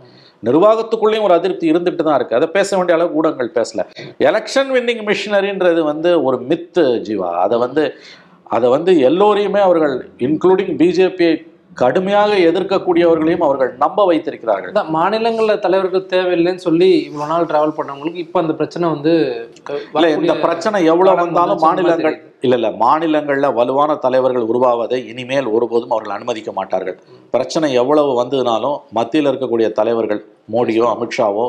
நிர்வாகத்துக்குள்ளேயும் 0.44 1.22
ஒரு 1.22 1.34
அதிருப்தி 1.34 1.72
இருந்துட்டு 1.72 2.02
தான் 2.02 2.14
இருக்கு. 2.14 2.36
அதை 2.36 2.48
பேச 2.48 2.76
வேண்டிய 2.76 2.96
அளவுக்கு 2.96 3.18
ஊடகங்கள் 3.18 3.52
பேசல. 3.54 3.82
எலெக்ஷன் 4.18 4.70
வின்னிங் 4.76 5.02
மிஷினரின்றது 5.10 5.82
வந்து 5.82 6.22
ஒரு 6.22 6.38
மித்து 6.48 6.84
ஜீவா. 7.08 7.30
அதை 7.34 7.58
வந்து 7.58 7.94
அதை 8.44 8.70
வந்து 8.70 8.98
எல்லோரையுமே 8.98 9.60
அவர்கள் 9.60 10.10
இன்க்ளூடிங் 10.18 10.74
பிஜேபியை 10.80 11.46
கடுமையாக 11.80 12.32
எதிர்க்கக்கூடியவர்களையும் 12.48 13.44
அவர்கள் 13.46 13.70
நம்ப 13.82 14.00
வைத்திருக்கிறார்கள். 14.10 14.72
மாநிலங்கள்ல 14.96 15.54
தலைவர்கள் 15.64 16.10
தேவையில்லைன்னு 16.12 16.64
சொல்லி 16.66 16.88
இவ்வளவு 17.06 17.30
நாள் 17.32 17.48
டிராவல் 17.50 17.76
பண்ணவங்களுக்கு 17.78 18.22
இப்ப 18.24 18.40
அந்த 18.42 18.54
பிரச்சனை 18.60 18.88
வந்து 18.94 19.12
இல்ல 19.94 20.10
இந்த 20.18 20.34
பிரச்சனை 20.44 20.80
எவ்வளவு 20.92 21.22
வந்தாலும் 21.24 21.62
மாநிலங்கள் 21.66 22.16
இல்ல 22.46 22.54
இல்ல 22.60 22.70
மாநிலங்கள்ல 22.84 23.48
வலுவான 23.58 23.96
தலைவர்கள் 24.04 24.48
உருவாவதை 24.50 25.00
இனிமேல் 25.12 25.48
ஒருபோதும் 25.56 25.94
அவர்கள் 25.94 26.16
அனுமதிக்க 26.16 26.52
மாட்டார்கள். 26.58 26.96
பிரச்சனை 27.34 27.68
எவ்வளவு 27.82 28.12
வந்ததுனாலும் 28.20 28.76
மத்தியில் 28.98 29.30
இருக்கக்கூடிய 29.32 29.68
தலைவர்கள் 29.80 30.22
மோடியோ 30.54 30.86
அமித்ஷாவோ 30.94 31.46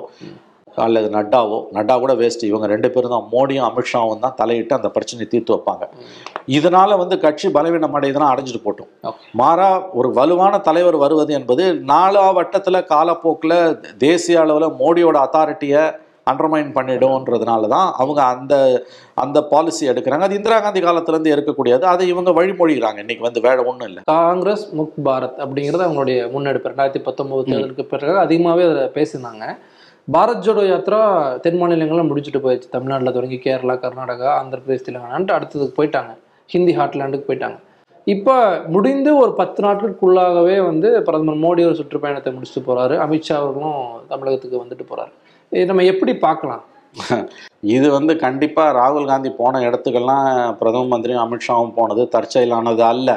அல்லது 0.84 1.08
நட்டாவோ 1.16 1.58
நட்டா 1.76 1.96
கூட 2.04 2.14
வேஸ்ட் 2.22 2.46
இவங்க 2.50 2.68
ரெண்டு 2.74 2.90
பேரும் 2.94 3.14
தான் 3.16 3.28
மோடியும் 3.34 3.68
அமித்ஷாவும் 3.70 4.24
தான் 4.26 4.38
தலையிட்டு 4.42 4.78
அந்த 4.78 4.90
பிரச்சனையை 4.96 5.28
தீர்த்து 5.34 5.56
வைப்பாங்க. 5.56 5.86
இதனால 6.60 6.98
வந்து 7.02 7.18
கட்சி 7.26 7.50
பலவீனம் 7.58 7.98
அடையுதுன்னா 8.00 8.32
அடைஞ்சிட்டு 8.32 8.66
போட்டும். 8.66 8.92
மாறா 9.42 9.70
ஒரு 10.00 10.12
வலுவான 10.20 10.62
தலைவர் 10.70 11.04
வருவது 11.04 11.34
என்பது 11.42 11.66
நாலா 11.92 12.26
வட்டத்துல 12.40 12.86
காலப்போக்கில் 12.96 13.60
தேசிய 14.08 14.44
அளவுல 14.46 14.68
மோடியோட 14.82 15.20
அத்தாரிட்டியை 15.28 15.84
அண்டர்மைன் 16.32 16.70
பண்ணிடும்ன்றதுனால 16.76 17.68
தான் 17.74 17.90
அவங்க 18.02 18.22
அந்த 18.34 18.54
அந்த 19.24 19.40
பாலிசி 19.52 19.84
எடுக்கிறாங்க. 19.92 20.28
அது 20.28 20.38
இந்திரா 20.38 20.58
காந்தி 20.60 20.82
காலத்துல 20.86 21.16
இருந்து 21.16 21.34
இருக்கக்கூடியது. 21.36 21.86
அதை 21.92 22.08
இவங்க 22.14 22.32
வழிமொழிகிறாங்க. 22.38 23.00
இன்னைக்கு 23.04 23.28
வந்து 23.28 23.44
வேற 23.48 23.58
ஒண்ணும் 23.70 23.88
இல்லை. 23.90 24.02
காங்கிரஸ் 24.14 24.66
முக் 24.80 24.98
பாரத் 25.08 25.38
அப்படிங்கிறது 25.44 25.86
அவங்களுடைய 25.88 26.18
முன்னெடுப்பு. 26.34 26.72
ரெண்டாயிரத்தி 26.72 27.02
பத்தொன்பது 27.08 27.44
தேர்தலுக்கு 27.52 27.86
பிறகு 27.94 28.18
அதிகமாகவே 28.26 28.66
அதில் 28.70 28.94
பேசியிருந்தாங்க. 28.98 29.46
பாரத் 30.08 30.44
ஜோடோ 30.46 30.64
யாத்ரா 30.66 31.00
தென் 31.44 31.60
மாநிலங்கள்லாம் 31.60 32.10
முடிச்சுட்டு 32.10 32.40
போயிடுச்சு. 32.42 32.68
தமிழ்நாட்டில் 32.70 33.16
தொடங்கி 33.16 33.38
கேரளா 33.46 33.76
கர்நாடகா 33.84 34.28
ஆந்திர 34.40 34.60
பிரதேஷ் 34.66 34.86
தெலுங்கானான்ட்டு 34.88 35.34
அடுத்ததுக்கு 35.36 35.78
போயிட்டாங்க. 35.78 36.12
ஹிந்தி 36.50 36.74
ஹாட்லாண்டுக்கு 36.80 37.28
போயிட்டாங்க. 37.30 37.58
இப்போ 38.08 38.36
முடிந்து 38.68 39.12
ஒரு 39.22 39.32
பத்து 39.40 39.60
நாட்களுக்குள்ளாகவே 39.66 40.58
வந்து 40.66 40.90
பிரதமர் 41.08 41.42
மோடி 41.46 41.66
ஒரு 41.70 41.76
சுற்றுப்பயணத்தை 41.80 42.34
முடிச்சுட்டு 42.34 42.64
போறாரு. 42.70 42.96
அமித்ஷா 43.06 43.36
அவர்களும் 43.40 43.82
தமிழகத்துக்கு 44.12 44.62
வந்துட்டு 44.64 44.86
போறாரு. 44.92 45.12
இதை 45.52 45.66
நம்ம 45.66 45.88
எப்படி 45.94 46.16
பார்க்கலாம்? 46.28 46.64
இது 47.76 47.88
வந்து 47.98 48.14
கண்டிப்பா 48.18 48.64
ராகுல் 48.80 49.10
காந்தி 49.10 49.30
போன 49.40 49.60
இடத்துக்கெல்லாம் 49.68 50.28
பிரதம 50.60 50.88
மந்திரியும் 50.92 51.24
அமித்ஷாவும் 51.26 51.76
போனது 51.76 52.04
தற்செயலானது 52.16 52.84
அல்ல. 52.94 53.10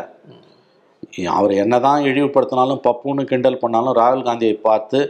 அவர் 1.36 1.52
என்னதான் 1.62 2.00
இழிவுபடுத்தினாலும் 2.10 2.84
பப்புன்னு 2.86 3.30
கிண்டல் 3.30 3.62
பண்ணாலும் 3.62 3.96
ராகுல் 4.00 4.28
காந்தியை 4.28 4.56
பார்த்து 4.68 5.00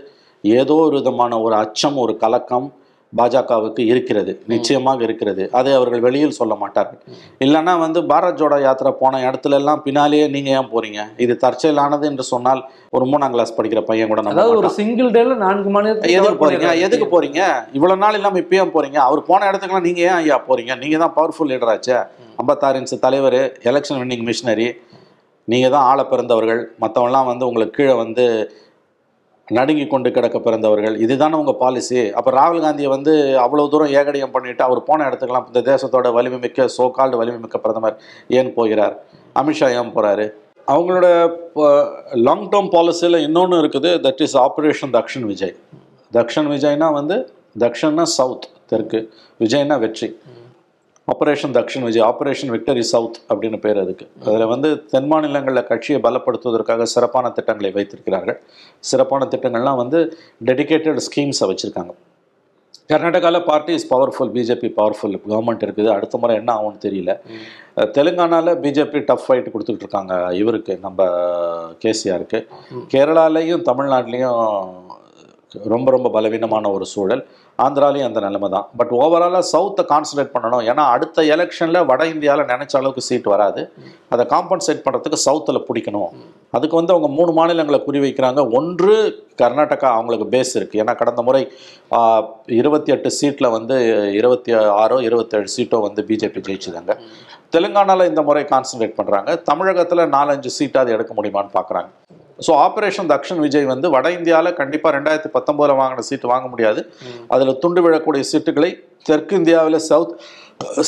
ஏதோ 0.45 0.75
ஒரு 0.89 0.97
விதமான 1.01 1.41
ஒரு 1.47 1.57
அச்சம் 1.63 1.97
ஒரு 2.05 2.15
கலக்கம் 2.25 2.69
பாஜகவுக்கு 3.13 3.83
இருக்கிறது 3.91 4.33
நிச்சயமாக 4.53 5.01
இருக்கிறது. 5.07 5.43
அதை 5.59 5.71
அவர்கள் 5.77 6.03
வெளியில் 6.07 6.35
சொல்ல 6.39 6.55
மாட்டார்கள். 6.63 6.99
இல்லைன்னா 7.45 7.75
வந்து 7.83 8.01
பாரத் 8.11 8.39
ஜோடோ 8.41 8.59
யாத்திரை 8.65 8.93
போன 8.99 9.21
இடத்துல 9.29 9.59
எல்லாம் 9.61 9.81
பின்னாலேயே 9.87 10.27
நீங்க 10.35 10.51
ஏன் 10.59 10.69
போறீங்க? 10.73 11.01
இது 11.25 11.35
தற்செயலானது 11.45 12.05
என்று 12.11 12.25
சொன்னால் 12.33 12.61
ஒரு 12.97 13.07
மூணாம் 13.13 13.33
கிளாஸ் 13.35 13.55
படிக்கிற 13.59 13.83
பையன் 13.91 14.11
கூட 14.11 14.25
அதாவது 14.35 14.59
ஒரு 14.61 14.71
சிங்கிள் 14.79 15.11
டேல 15.17 15.39
நான்கு 15.45 15.73
மாநிலத்துக்கு 15.77 16.19
எதுக்கு 16.19 16.43
போறீங்க. 16.45 16.75
எதுக்கு 16.89 17.09
போறீங்க? 17.15 17.41
இவ்வளவு 17.79 18.03
நாள் 18.05 18.19
இல்லாம 18.21 18.39
இப்ப 18.45 18.61
ஏன் 18.63 18.75
போறீங்க? 18.77 19.01
அவர் 19.09 19.23
போன 19.31 19.49
இடத்துக்குலாம் 19.51 19.89
நீங்க 19.89 20.03
ஏன் 20.11 20.19
ஐயா 20.21 20.39
போறீங்க? 20.51 20.77
நீங்க 20.85 20.99
தான் 21.05 21.17
பவர்ஃபுல் 21.19 21.51
லீடர் 21.53 21.73
ஆச்சே. 21.75 21.99
ஐம்பத்தாறு 22.43 22.81
இன்ச்சு 22.83 22.99
தலைவர் 23.07 23.41
எலெக்ஷன் 23.71 24.01
வின்னிங் 24.03 24.27
மிஷினரி 24.31 24.69
நீங்க 25.49 25.69
தான் 25.75 25.89
ஆள 25.91 26.01
பிறந்தவர்கள். 26.13 26.63
மற்றவங்களாம் 26.85 27.31
வந்து 27.33 27.47
உங்களுக்கு 27.51 27.79
கீழே 27.81 27.97
வந்து 28.05 28.27
நடுங்கி 29.57 29.85
கொண்டு 29.93 30.09
கிடக்க 30.17 30.39
பிறந்தவர்கள். 30.47 30.97
இதுதானே 31.05 31.37
உங்கள் 31.43 31.59
பாலிசி 31.63 31.99
அப்போ 32.19 32.31
ராகுல் 32.39 32.65
காந்தியை 32.65 32.89
வந்து 32.95 33.13
அவ்வளோ 33.45 33.65
தூரம் 33.73 33.93
ஏகடியம் 33.99 34.35
பண்ணிவிட்டு 34.35 34.63
அவர் 34.67 34.81
போன 34.89 35.07
இடத்துக்கெல்லாம் 35.09 35.47
இந்த 35.51 35.61
தேசத்தோட 35.71 36.11
வலிமை 36.17 36.39
மிக்க 36.45 36.67
சோ 36.77 36.87
கால்டு 36.99 37.21
வலிமை 37.21 37.41
மிக்க 37.45 37.59
பிரதமர் 37.65 37.97
ஏன் 38.39 38.51
போகிறார்? 38.59 38.95
அமித்ஷா 39.43 39.69
ஏன் 39.81 39.93
போகிறாரு 39.97 40.27
அவங்களோட 40.75 41.07
லாங் 42.27 42.49
டேர்ம் 42.55 42.73
பாலிசியில் 42.77 43.19
இன்னொன்று 43.27 43.59
இருக்குது. 43.63 43.93
That 44.07 44.23
is 44.27 44.37
operation 44.47 44.93
Dakshin 44.99 45.27
Vijay 45.33 45.55
Dakshin 46.13 46.51
விஜய்னா 46.55 46.91
வந்து 46.99 47.17
தக்ஷன்னா 47.65 48.07
சவுத் 48.19 48.47
தெற்கு. 48.73 49.01
விஜய்னா 49.45 49.79
வெற்றி. 49.85 50.09
Operation 51.09 51.53
Dakshin 51.53 51.83
Vijay 51.83 52.03
operation 52.03 52.47
victory 52.47 52.81
south 52.81 53.19
அப்படின்னு 53.29 53.61
பேர் 53.61 53.79
அதுக்கு. 53.79 54.09
அதில் 54.27 54.47
வந்து 54.47 54.85
தென் 54.85 55.07
மாநிலங்களில் 55.07 55.65
கட்சியை 55.65 56.01
பலப்படுத்துவதற்காக 56.01 56.83
சிறப்பான 56.83 57.31
திட்டங்களை 57.31 57.73
வைத்திருக்கிறார்கள். 57.73 58.41
சிறப்பான 58.79 59.29
திட்டங்கள்லாம் 59.31 59.77
வந்து 59.77 60.17
டெடிகேட்டட் 60.45 61.01
ஸ்கீம்ஸை 61.17 61.41
வச்சுருக்காங்க. 61.41 61.91
கர்நாடகாவில் 62.89 63.45
party 63.45 63.73
is 63.73 63.95
powerful 63.95 64.27
BJP 64.33 64.73
powerful 64.77 65.21
government 65.29 65.63
இருக்குது 65.65 65.89
அடுத்த 65.89 66.19
முறை 66.19 66.37
என்ன 66.37 66.55
ஆகும்னு 66.55 66.85
தெரியல. 66.85 67.21
அஹ் 67.77 67.89
தெலுங்கானால 67.91 68.57
பிஜேபி 68.57 69.01
டஃப் 69.01 69.23
ஃபைட் 69.29 69.51
கொடுத்துக்கிட்டு 69.51 69.77
இருக்காங்க 69.77 70.29
இவருக்கு 70.33 70.79
நம்ம 70.83 71.05
கேசிஆருக்கு. 71.85 72.47
கேரளாலையும் 72.91 73.63
தமிழ்நாட்டிலையும் 73.63 74.69
ரொம்ப 75.73 75.89
ரொம்ப 75.95 76.09
பலவீனமான 76.15 76.71
ஒரு 76.77 76.87
சூழல். 76.93 77.23
ஆந்திராலையும் 77.65 78.09
அந்த 78.09 78.21
நிலைமை 78.25 78.49
தான். 78.55 78.67
பட் 78.79 78.93
ஓவராலாக 79.03 79.45
சவுத்தை 79.53 79.85
கான்சன்ட்ரேட் 79.93 80.35
பண்ணணும். 80.35 80.65
ஏன்னா 80.71 80.83
அடுத்த 80.95 81.23
எலெக்ஷனில் 81.35 81.87
வட 81.91 82.03
இந்தியாவில் 82.15 82.51
நினைச்ச 82.53 82.75
அளவுக்கு 82.81 83.05
சீட் 83.09 83.29
வராது. 83.35 83.63
அதை 84.15 84.25
காம்பன்சேட் 84.35 84.85
பண்ணுறதுக்கு 84.87 85.19
சவுத்தில் 85.27 85.67
பிடிக்கணும். 85.69 86.11
அதுக்கு 86.57 86.77
வந்து 86.81 86.95
அவங்க 86.95 87.09
மூணு 87.17 87.33
மாநிலங்களை 87.39 87.81
குறிவைக்கிறாங்க 87.87 88.43
ஒன்று 88.59 88.95
கர்நாடகா 89.43 89.89
அவங்களுக்கு 89.97 90.27
பேஸ் 90.35 90.53
இருக்குது 90.59 90.83
ஏன்னா 90.83 90.95
கடந்த 91.01 91.23
முறை 91.29 91.43
இருபத்தி 92.61 92.93
எட்டு 92.97 93.11
சீட்டில் 93.19 93.55
வந்து 93.57 93.77
இருபத்தி 94.21 94.53
ஆறோ 94.83 94.99
இருபத்தேழு 95.09 95.55
சீட்டோ 95.57 95.81
வந்து 95.87 96.03
பிஜேபி 96.11 96.43
ஜெயிச்சுதாங்க. 96.49 96.95
தெலுங்கானாவில் 97.57 98.11
இந்த 98.13 98.23
முறை 98.29 98.45
கான்சன்ட்ரேட் 98.55 98.99
பண்ணுறாங்க 99.01 99.31
தமிழகத்தில் 99.51 100.11
நாலஞ்சு 100.17 100.53
சீட்டாவது 100.59 100.95
எடுக்க 100.97 101.13
முடியுமான்னு 101.19 101.57
பார்க்குறாங்க 101.59 101.91
ஸோ 102.47 102.51
ஆப்ரேஷன் 102.67 103.09
தக்ஷன் 103.13 103.41
விஜய் 103.45 103.69
வந்து 103.73 103.87
வட 103.95 104.07
இந்தியாவில் 104.19 104.57
கண்டிப்பாக 104.61 104.93
ரெண்டாயிரத்தி 104.97 105.31
பத்தொம்போதில் 105.37 105.79
வாங்கின 105.81 106.05
சீட்டு 106.09 106.27
வாங்க 106.33 106.47
முடியாது. 106.53 106.81
அதில் 107.35 107.59
துண்டு 107.63 107.83
விழக்கூடிய 107.87 108.25
சீட்டுகளை 108.31 108.71
தெற்கு 109.09 109.35
இந்தியாவில் 109.41 109.79
சவுத் 109.91 110.15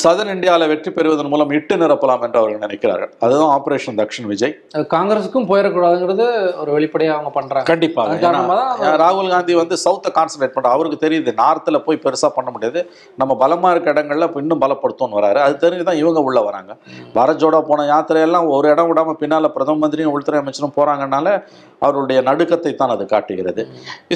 சதன் 0.01 0.31
இந்தியாவில் 0.33 0.71
வெற்றி 0.71 0.91
பெறுவதன் 0.95 1.29
மூலம் 1.33 1.53
இட்டு 1.57 1.75
நிரப்பலாம் 1.81 2.23
என்று 2.27 2.39
அவர்கள் 2.41 2.63
நினைக்கிறார்கள். 2.65 3.11
அதுதான் 3.25 3.53
ஆப்ரேஷன் 3.57 3.99
தக்ஷன் 4.01 4.27
விஜய் 4.31 4.55
காங்கிரஸுக்கும் 4.95 5.47
போயிடக்கூடாதுங்கிறது 5.51 6.27
ஒரு 6.63 6.71
வெளிப்படையா 6.77 7.13
அவங்க 7.17 7.31
பண்றாங்க. 7.37 7.67
கண்டிப்பாக 7.71 8.91
ராகுல் 9.03 9.31
காந்தி 9.35 9.55
வந்து 9.61 9.77
சவுத்தை 9.85 10.13
கான்சன்ட்ரேட் 10.19 10.57
பண்ற 10.57 10.73
அவருக்கு 10.75 10.99
தெரியுது 11.05 11.35
நார்த்தில் 11.43 11.83
போய் 11.87 12.03
பெருசாக 12.07 12.33
பண்ண 12.39 12.51
முடியாது. 12.57 12.83
நம்ம 13.23 13.39
பலமா 13.45 13.71
இருக்க 13.75 13.95
இடங்கள்ல 13.95 14.31
இன்னும் 14.43 14.63
பலப்படுத்தும்னு 14.65 15.21
வராரு. 15.21 15.41
அது 15.47 15.57
தெரிஞ்சு 15.65 15.89
தான் 15.91 16.03
இவங்க 16.03 16.27
உள்ள 16.31 16.41
வராங்க. 16.49 16.75
பாரத் 17.17 17.43
ஜோடோ 17.45 17.63
போன 17.71 17.89
யாத்திரையெல்லாம் 17.95 18.53
ஒரு 18.59 18.69
இடம் 18.75 18.93
விடாம 18.93 19.17
பின்னால 19.25 19.53
பிரதம 19.57 19.83
மந்திரியும் 19.85 20.15
உள்துறை 20.17 20.43
அமைச்சரும் 20.45 20.77
போறாங்கனால 20.81 21.39
அவருடைய 21.87 22.21
நடுக்கத்தை 22.31 22.75
தான் 22.83 22.95
அது 22.97 23.07
காட்டுகிறது. 23.17 23.65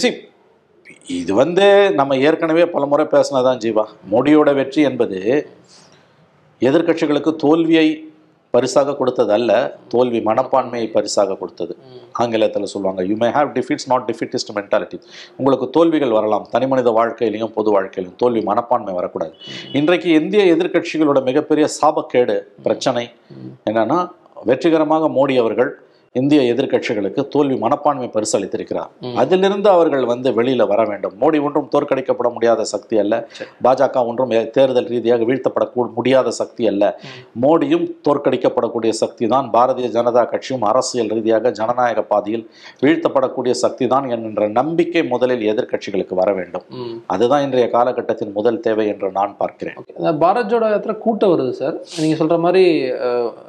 see, 0.04 0.14
இது 1.08 1.32
வந்து 1.42 1.66
நம்ம 1.98 2.16
ஏற்கனவே 2.26 2.64
பல 2.74 2.84
முறை 2.90 3.04
பேசினதான் 3.14 3.60
ஜீவா. 3.64 3.84
மோடியோட 4.12 4.50
வெற்றி 4.58 4.82
என்பது 4.90 5.18
எதிர்க்கட்சிகளுக்கு 6.62 7.32
தோல்வியை 7.44 7.86
பரிசாக 8.54 8.94
கொடுத்தது 8.98 9.32
அல்ல 9.36 9.52
தோல்வி 9.92 10.18
மனப்பான்மையை 10.28 10.88
பரிசாக 10.96 11.36
கொடுத்தது. 11.40 11.72
ஆங்கிலத்தில் 12.22 12.70
சொல்லுவாங்க 12.72 13.02
you 13.10 13.16
may 13.22 13.28
have 13.36 13.50
defeats 13.56 13.88
not 13.92 14.04
defeatist 14.10 14.52
mentality 14.58 14.98
உங்களுக்கு 15.36 15.66
தோல்விகள் 15.76 16.16
வரலாம் 16.18 16.44
தனிமனித 16.54 16.90
வாழ்க்கையிலையும் 16.98 17.54
பொது 17.56 17.70
வாழ்க்கையிலும் 17.76 18.16
தோல்வி 18.22 18.42
மனப்பான்மை 18.50 18.94
வரக்கூடாது. 18.98 19.34
இன்றைக்கு 19.80 20.10
இந்திய 20.20 20.44
எதிர்க்கட்சிகளோட 20.56 21.22
மிகப்பெரிய 21.30 21.66
சாபக்கேடு 21.80 22.36
பிரச்சனை 22.66 23.04
என்னன்னா 23.70 23.98
வெற்றிகரமாக 24.50 25.08
மோடி 25.18 25.36
அவர்கள் 25.42 25.72
இந்திய 26.18 26.40
எதிர்க்கட்சிகளுக்கு 26.52 27.22
தோல்வி 27.34 27.56
மனப்பான்மை 27.62 28.08
பரிசளித்திருக்கிறார். 28.16 28.90
அதிலிருந்து 29.20 29.68
அவர்கள் 29.76 30.04
வந்து 30.10 30.28
வெளியில 30.36 30.62
வர 30.72 30.80
வேண்டும். 30.90 31.14
மோடி 31.22 31.38
ஒன்றும் 31.46 31.66
தோற்கடிக்கப்பட 31.72 32.28
முடியாத 32.34 32.64
சக்தி 32.72 32.96
அல்ல. 33.02 33.14
பாஜக 33.66 34.04
ஒன்றும் 34.10 34.32
தேர்தல் 34.56 34.88
ரீதியாக 34.92 35.24
வீழ்த்தப்பட 35.30 35.86
முடியாத 35.96 36.28
சக்தி 36.40 36.64
அல்ல. 36.72 36.82
மோடியும் 37.44 37.86
தோற்கடிக்கப்படக்கூடிய 38.08 38.92
சக்தி 39.00 39.24
தான். 39.34 39.48
பாரதிய 39.56 39.88
ஜனதா 39.96 40.24
கட்சியும் 40.34 40.66
அரசியல் 40.70 41.10
ரீதியாக 41.16 41.52
ஜனநாயக 41.60 42.04
பாதையில் 42.12 42.44
வீழ்த்தப்படக்கூடிய 42.84 43.54
சக்தி 43.64 43.88
தான் 43.94 44.06
என்கின்ற 44.16 44.48
நம்பிக்கை 44.60 45.04
முதலில் 45.14 45.44
எதிர்க்கட்சிகளுக்கு 45.54 46.20
வர 46.22 46.30
வேண்டும். 46.38 46.64
அதுதான் 47.16 47.44
இன்றைய 47.48 47.66
காலகட்டத்தின் 47.76 48.32
முதல் 48.38 48.62
தேவை 48.68 48.86
என்று 48.94 49.10
நான் 49.18 49.34
பார்க்கிறேன். 49.42 49.76
பாரத் 50.22 50.50
ஜோடோ 50.52 50.70
யாத்திரை 50.74 50.96
கூட்டம் 51.08 51.34
வருது 51.34 51.52
சார். 51.62 51.76
நீங்க 52.04 52.14
சொல்ற 52.22 52.38
மாதிரி 52.46 52.64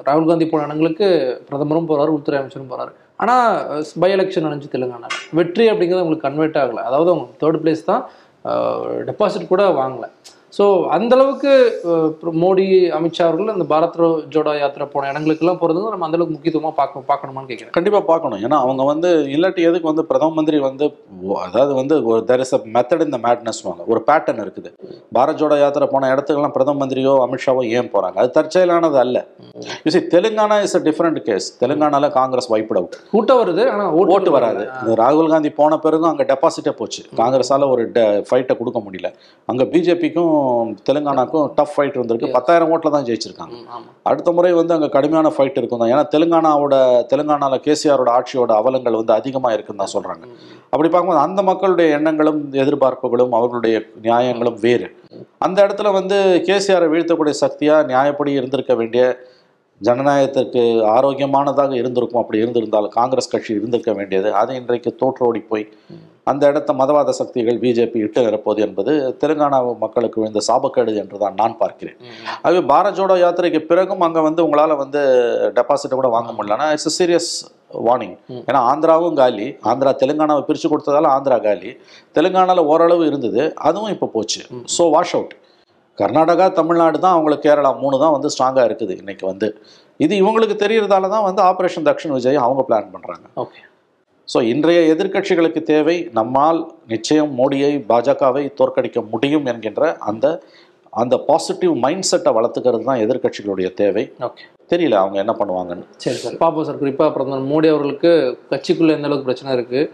ராகுல் 0.09 0.29
காந்தி 0.31 0.49
போன 0.49 0.67
இடங்களுக்கு 0.69 1.07
பிரதமரும் 1.51 1.89
போறாரு 1.93 2.13
உள்துறை 2.17 2.41
அமைச்சரும் 2.55 2.71
போறாரு. 2.73 2.91
ஆனால் 3.23 3.83
பை 4.01 4.09
எலெக்ஷன் 4.15 4.47
நினச்சி 4.47 4.67
தெலுங்கானா. 4.75 5.09
வெற்றி 5.39 5.65
அப்படிங்கிறது 5.71 6.03
அவங்களுக்கு 6.03 6.27
கன்வெர்ட் 6.27 6.59
ஆகலை. 6.63 6.81
அதாவது 6.89 7.09
அவங்க 7.13 7.27
தேர்ட் 7.41 7.61
பிளேஸ் 7.63 7.89
தான் 7.91 8.03
டெபாசிட் 9.09 9.51
கூட 9.53 9.63
வாங்கலை. 9.81 10.09
ஸோ 10.57 10.65
அந்தளவுக்கு 10.95 11.51
மோடி 12.43 12.65
அமித்ஷா 12.97 13.23
அவர்கள் 13.27 13.53
அந்த 13.53 13.65
பாரத் 13.71 13.97
ஜோடோ 14.33 14.51
யாத்திரை 14.59 14.85
போன 14.93 15.09
இடங்களுக்கெல்லாம் 15.11 15.59
போகிறது 15.61 15.93
நம்ம 15.93 16.05
அந்தளவுக்கு 16.07 16.35
முக்கியத்துவமாக 16.35 16.75
பார்க்க 16.79 17.01
பார்க்கணுமான்னு 17.09 17.49
கேட்குறேன். 17.49 17.73
கண்டிப்பா 17.77 18.01
பார்க்கணும். 18.11 18.41
ஏன்னா 18.45 18.57
அவங்க 18.65 18.83
வந்து 18.91 19.09
இல்லாட்டி 19.35 19.61
எதுக்கு 19.69 19.89
வந்து 19.91 20.05
பிரதம 20.11 20.35
மந்திரி 20.37 20.59
வந்து 20.67 20.85
அதாவது 21.47 21.73
வந்து 21.79 21.95
ஒரு 22.11 22.21
தெர் 22.29 22.43
இஸ் 22.45 22.55
அ 22.57 22.59
மெத்தட் 22.75 23.05
இந்த 23.07 23.19
மேட்னஸ் 23.25 23.61
வாங்க. 23.67 23.81
ஒரு 23.93 24.01
பேட்டர்ன் 24.09 24.41
இருக்குது. 24.45 24.71
பாரத் 25.17 25.39
ஜோடோ 25.41 25.57
யாத்திரை 25.63 25.87
போன 25.95 26.11
இடத்துக்கெல்லாம் 26.13 26.55
பிரதம 26.57 26.79
மந்திரியோ 26.83 27.15
அமித்ஷாவோ 27.25 27.63
ஏன் 27.79 27.91
போறாங்க? 27.95 28.17
அது 28.23 28.31
தற்செயலானது 28.37 28.99
அல்ல. 29.03 29.17
You see 29.87 30.01
Telangana 30.15 30.59
is 30.67 30.77
a 30.81 30.83
different 30.87 31.21
case 31.27 31.49
தெலுங்கானால 31.63 32.11
Congress 32.19 32.49
wiped 32.55 32.81
out 32.81 32.97
கூட்டம் 33.13 33.41
வருது 33.43 33.65
ஆனால் 33.73 33.91
ஓட்டு 34.15 34.33
வராது. 34.37 34.63
இந்த 34.81 34.95
ராகுல் 35.03 35.31
காந்தி 35.35 35.53
போன 35.61 35.81
பிறகும் 35.87 36.11
அங்க 36.13 36.25
டெபாசிட்டே 36.33 36.75
போச்சு. 36.81 37.03
காங்கிரஸால 37.21 37.69
ஒரு 37.75 37.85
ஃபைட்டை 38.29 38.55
கொடுக்க 38.61 38.81
முடியல. 38.87 39.11
அங்க 39.51 39.63
பிஜேபிக்கும் 39.75 40.33
தெலுங்கானாக்கும் 40.87 41.45
டஃப் 41.57 41.73
ஃபைட் 41.73 41.97
இருந்திருக்கு 41.97 42.29
பத்தாயிரம் 42.35 42.71
ஓட்டில் 42.73 42.93
தான் 42.95 43.05
ஜெயிச்சிருக்காங்க. 43.07 43.55
அடுத்த 44.09 44.31
முறை 44.37 44.51
வந்து 44.59 44.75
அங்கே 44.75 44.89
கடுமையான 44.95 45.31
ஃபைட் 45.35 45.59
இருக்கும் 45.61 45.81
தான். 45.81 45.91
ஏன்னா 45.93 46.03
தெலுங்கானாவோட 46.15 46.75
தெலுங்கானாவில் 47.11 47.63
கேசிஆரோட 47.67 48.11
ஆட்சியோட 48.17 48.53
அவலங்கள் 48.61 48.99
வந்து 49.01 49.13
அதிகமாக 49.19 49.55
இருக்குன்னு 49.57 49.83
தான் 49.83 49.93
சொல்கிறாங்க 49.95 50.23
அப்படி 50.73 50.89
பார்க்கும்போது 50.89 51.23
அந்த 51.27 51.41
மக்களுடைய 51.51 51.87
எண்ணங்களும் 51.97 52.41
எதிர்பார்ப்புகளும் 52.63 53.35
அவர்களுடைய 53.39 53.75
நியாயங்களும் 54.07 54.59
வேறு. 54.65 54.89
அந்த 55.45 55.57
இடத்துல 55.65 55.91
வந்து 55.99 56.17
கேசிஆரை 56.49 56.89
வீழ்த்தக்கூடிய 56.93 57.35
சக்தியாக 57.43 57.87
நியாயப்படி 57.91 58.31
இருந்திருக்க 58.39 58.73
வேண்டிய 58.81 59.03
ஜனநாயகத்திற்கு 59.81 60.61
ஆரோக்கியமானதாக 60.95 61.71
இருந்திருக்கும் 61.81 62.21
அப்படி 62.21 62.41
இருந்திருந்தால் 62.43 62.89
காங்கிரஸ் 62.97 63.31
கட்சி 63.33 63.51
இருந்திருக்க 63.59 63.93
வேண்டியது. 63.99 64.29
அது 64.41 64.51
இன்றைக்கு 64.59 64.91
தோற்றோடி 65.01 65.41
போய் 65.51 65.65
அந்த 66.31 66.43
இடத்த 66.51 66.71
மதவாத 66.79 67.13
சக்திகள் 67.17 67.59
பிஜேபி 67.63 67.97
இட்டு 68.05 68.19
நிரப்போது 68.27 68.59
என்பது 68.65 68.91
தெலுங்கானா 69.21 69.57
மக்களுக்கு 69.83 70.17
விழுந்த 70.21 70.41
சாபக்கேடு 70.47 70.93
என்று 71.01 71.17
தான் 71.23 71.37
நான் 71.41 71.57
பார்க்கிறேன். 71.59 71.97
ஆகவே 72.45 72.61
பாரத் 72.71 72.97
ஜோடோ 72.99 73.17
யாத்திரைக்கு 73.23 73.61
பிறகும் 73.71 74.05
அங்கே 74.07 74.23
வந்து 74.27 74.43
உங்களால் 74.45 74.79
வந்து 74.83 75.01
டெபாசிட்டை 75.59 75.97
கூட 75.99 76.09
வாங்க 76.15 76.31
முடியலன்னா 76.37 76.69
இட்ஸ் 76.75 76.97
சீரியஸ் 76.97 77.31
வார்னிங் 77.87 78.17
ஏன்னா 78.47 78.59
ஆந்திராவும் 78.71 79.19
காலி. 79.21 79.47
ஆந்திரா 79.71 79.93
தெலுங்கானாவை 80.01 80.43
பிரித்து 80.49 80.67
கொடுத்ததால 80.73 81.11
ஆந்திரா 81.15 81.37
காலி. 81.47 81.71
தெலுங்கானாவில் 82.17 82.69
ஓரளவு 82.73 83.03
இருந்தது. 83.11 83.43
அதுவும் 83.69 83.93
இப்போ 83.95 84.09
போச்சு. 84.15 84.41
So 84.77 84.85
wash 84.95 85.15
out 85.17 85.35
Karnataka 85.97 86.45
Tamil Nadu 86.59 86.97
தான் 86.99 87.15
அவங்களுக்கு 87.15 87.45
கேரளா 87.47 87.71
மூணு 87.83 87.95
தான் 88.03 88.15
வந்து 88.15 88.31
ஸ்ட்ராங்காக 88.33 88.67
இருக்குது 88.69 88.93
இன்னைக்கு 89.01 89.25
வந்து. 89.31 89.47
இது 89.99 90.13
இவங்களுக்கு 90.21 90.55
தெரியறதால 90.63 91.09
தான் 91.13 91.25
வந்து 91.27 91.41
ஆப்ரேஷன் 91.49 91.87
தக்ஷன் 91.89 92.15
விஜய் 92.15 92.43
அவங்க 92.45 92.63
பிளான் 92.69 92.91
பண்ணுறாங்க 92.95 93.25
ஓகே 93.43 93.61
ஸோ 94.27 94.37
இன்றைய 94.51 94.79
எதிர்க்கட்சிகளுக்கு 94.93 95.61
தேவை 95.63 95.95
நம்மால் 96.19 96.59
நிச்சயம் 96.87 97.31
மோடியை 97.39 97.71
பாஜகவை 97.91 98.43
தோற்கடிக்க 98.59 99.01
முடியும் 99.11 99.47
என்கின்ற 99.51 99.83
அந்த 100.09 100.25
அந்த 100.93 101.15
பாசிட்டிவ் 101.29 101.73
மைண்ட் 101.83 102.07
செட்டை 102.09 102.31
வளர்த்துக்கிறது 102.35 102.83
தான் 102.89 103.01
எதிர்க்கட்சிகளுடைய 103.05 103.69
தேவை. 103.79 104.03
ஓகே 104.27 104.43
தெரியல 104.71 104.95
அவங்க 105.01 105.17
என்ன 105.23 105.33
பண்ணுவாங்கன்னு. 105.39 105.85
சரி 106.03 106.19
சார். 106.21 106.37
பார்ப்போம் 106.43 106.67
சார் 106.67 106.81
குறிப்பாக 106.83 107.09
பிரதமர் 107.15 107.49
மோடி 107.51 107.67
அவர்களுக்கு 107.73 108.11
கட்சிக்குள்ளே 108.51 108.95
எந்த 108.97 109.09
அளவுக்கு 109.09 109.29
பிரச்சனை 109.29 109.51
இருக்குது 109.57 109.89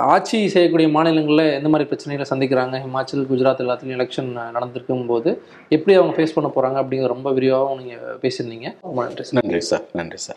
ஆட்சி 0.00 0.48
செய்யக்கூடிய 0.48 0.88
மாநிலங்களில் 0.88 1.52
எந்த 1.52 1.68
மாதிரி 1.68 1.90
பிரச்சனைகளை 1.90 2.26
சந்திக்கிறாங்க? 2.30 2.80
ஹிமாச்சல் 2.84 3.26
குஜராத் 3.30 3.62
எல்லாத்துலேயும் 3.64 3.96
எலெக்ஷன் 3.98 4.50
நடந்திருக்கும் 4.50 5.06
போது 5.06 5.42
எப்படி 5.68 5.96
அவங்க 5.96 6.22
ஃபேஸ் 6.22 6.34
பண்ண 6.34 6.50
போகிறாங்க 6.56 6.80
அப்படிங்கிற 6.82 7.06
ரொம்ப 7.06 7.32
விரிவாகவும் 7.32 7.78
நீங்கள் 7.78 8.16
பேசியிருந்தீங்க. 8.22 8.74
ரொம்ப 8.80 9.04
நன்றி 9.04 9.24
நன்றி 9.32 9.60
சார். 9.60 9.82
நன்றி 9.92 10.16
சார். 10.16 10.34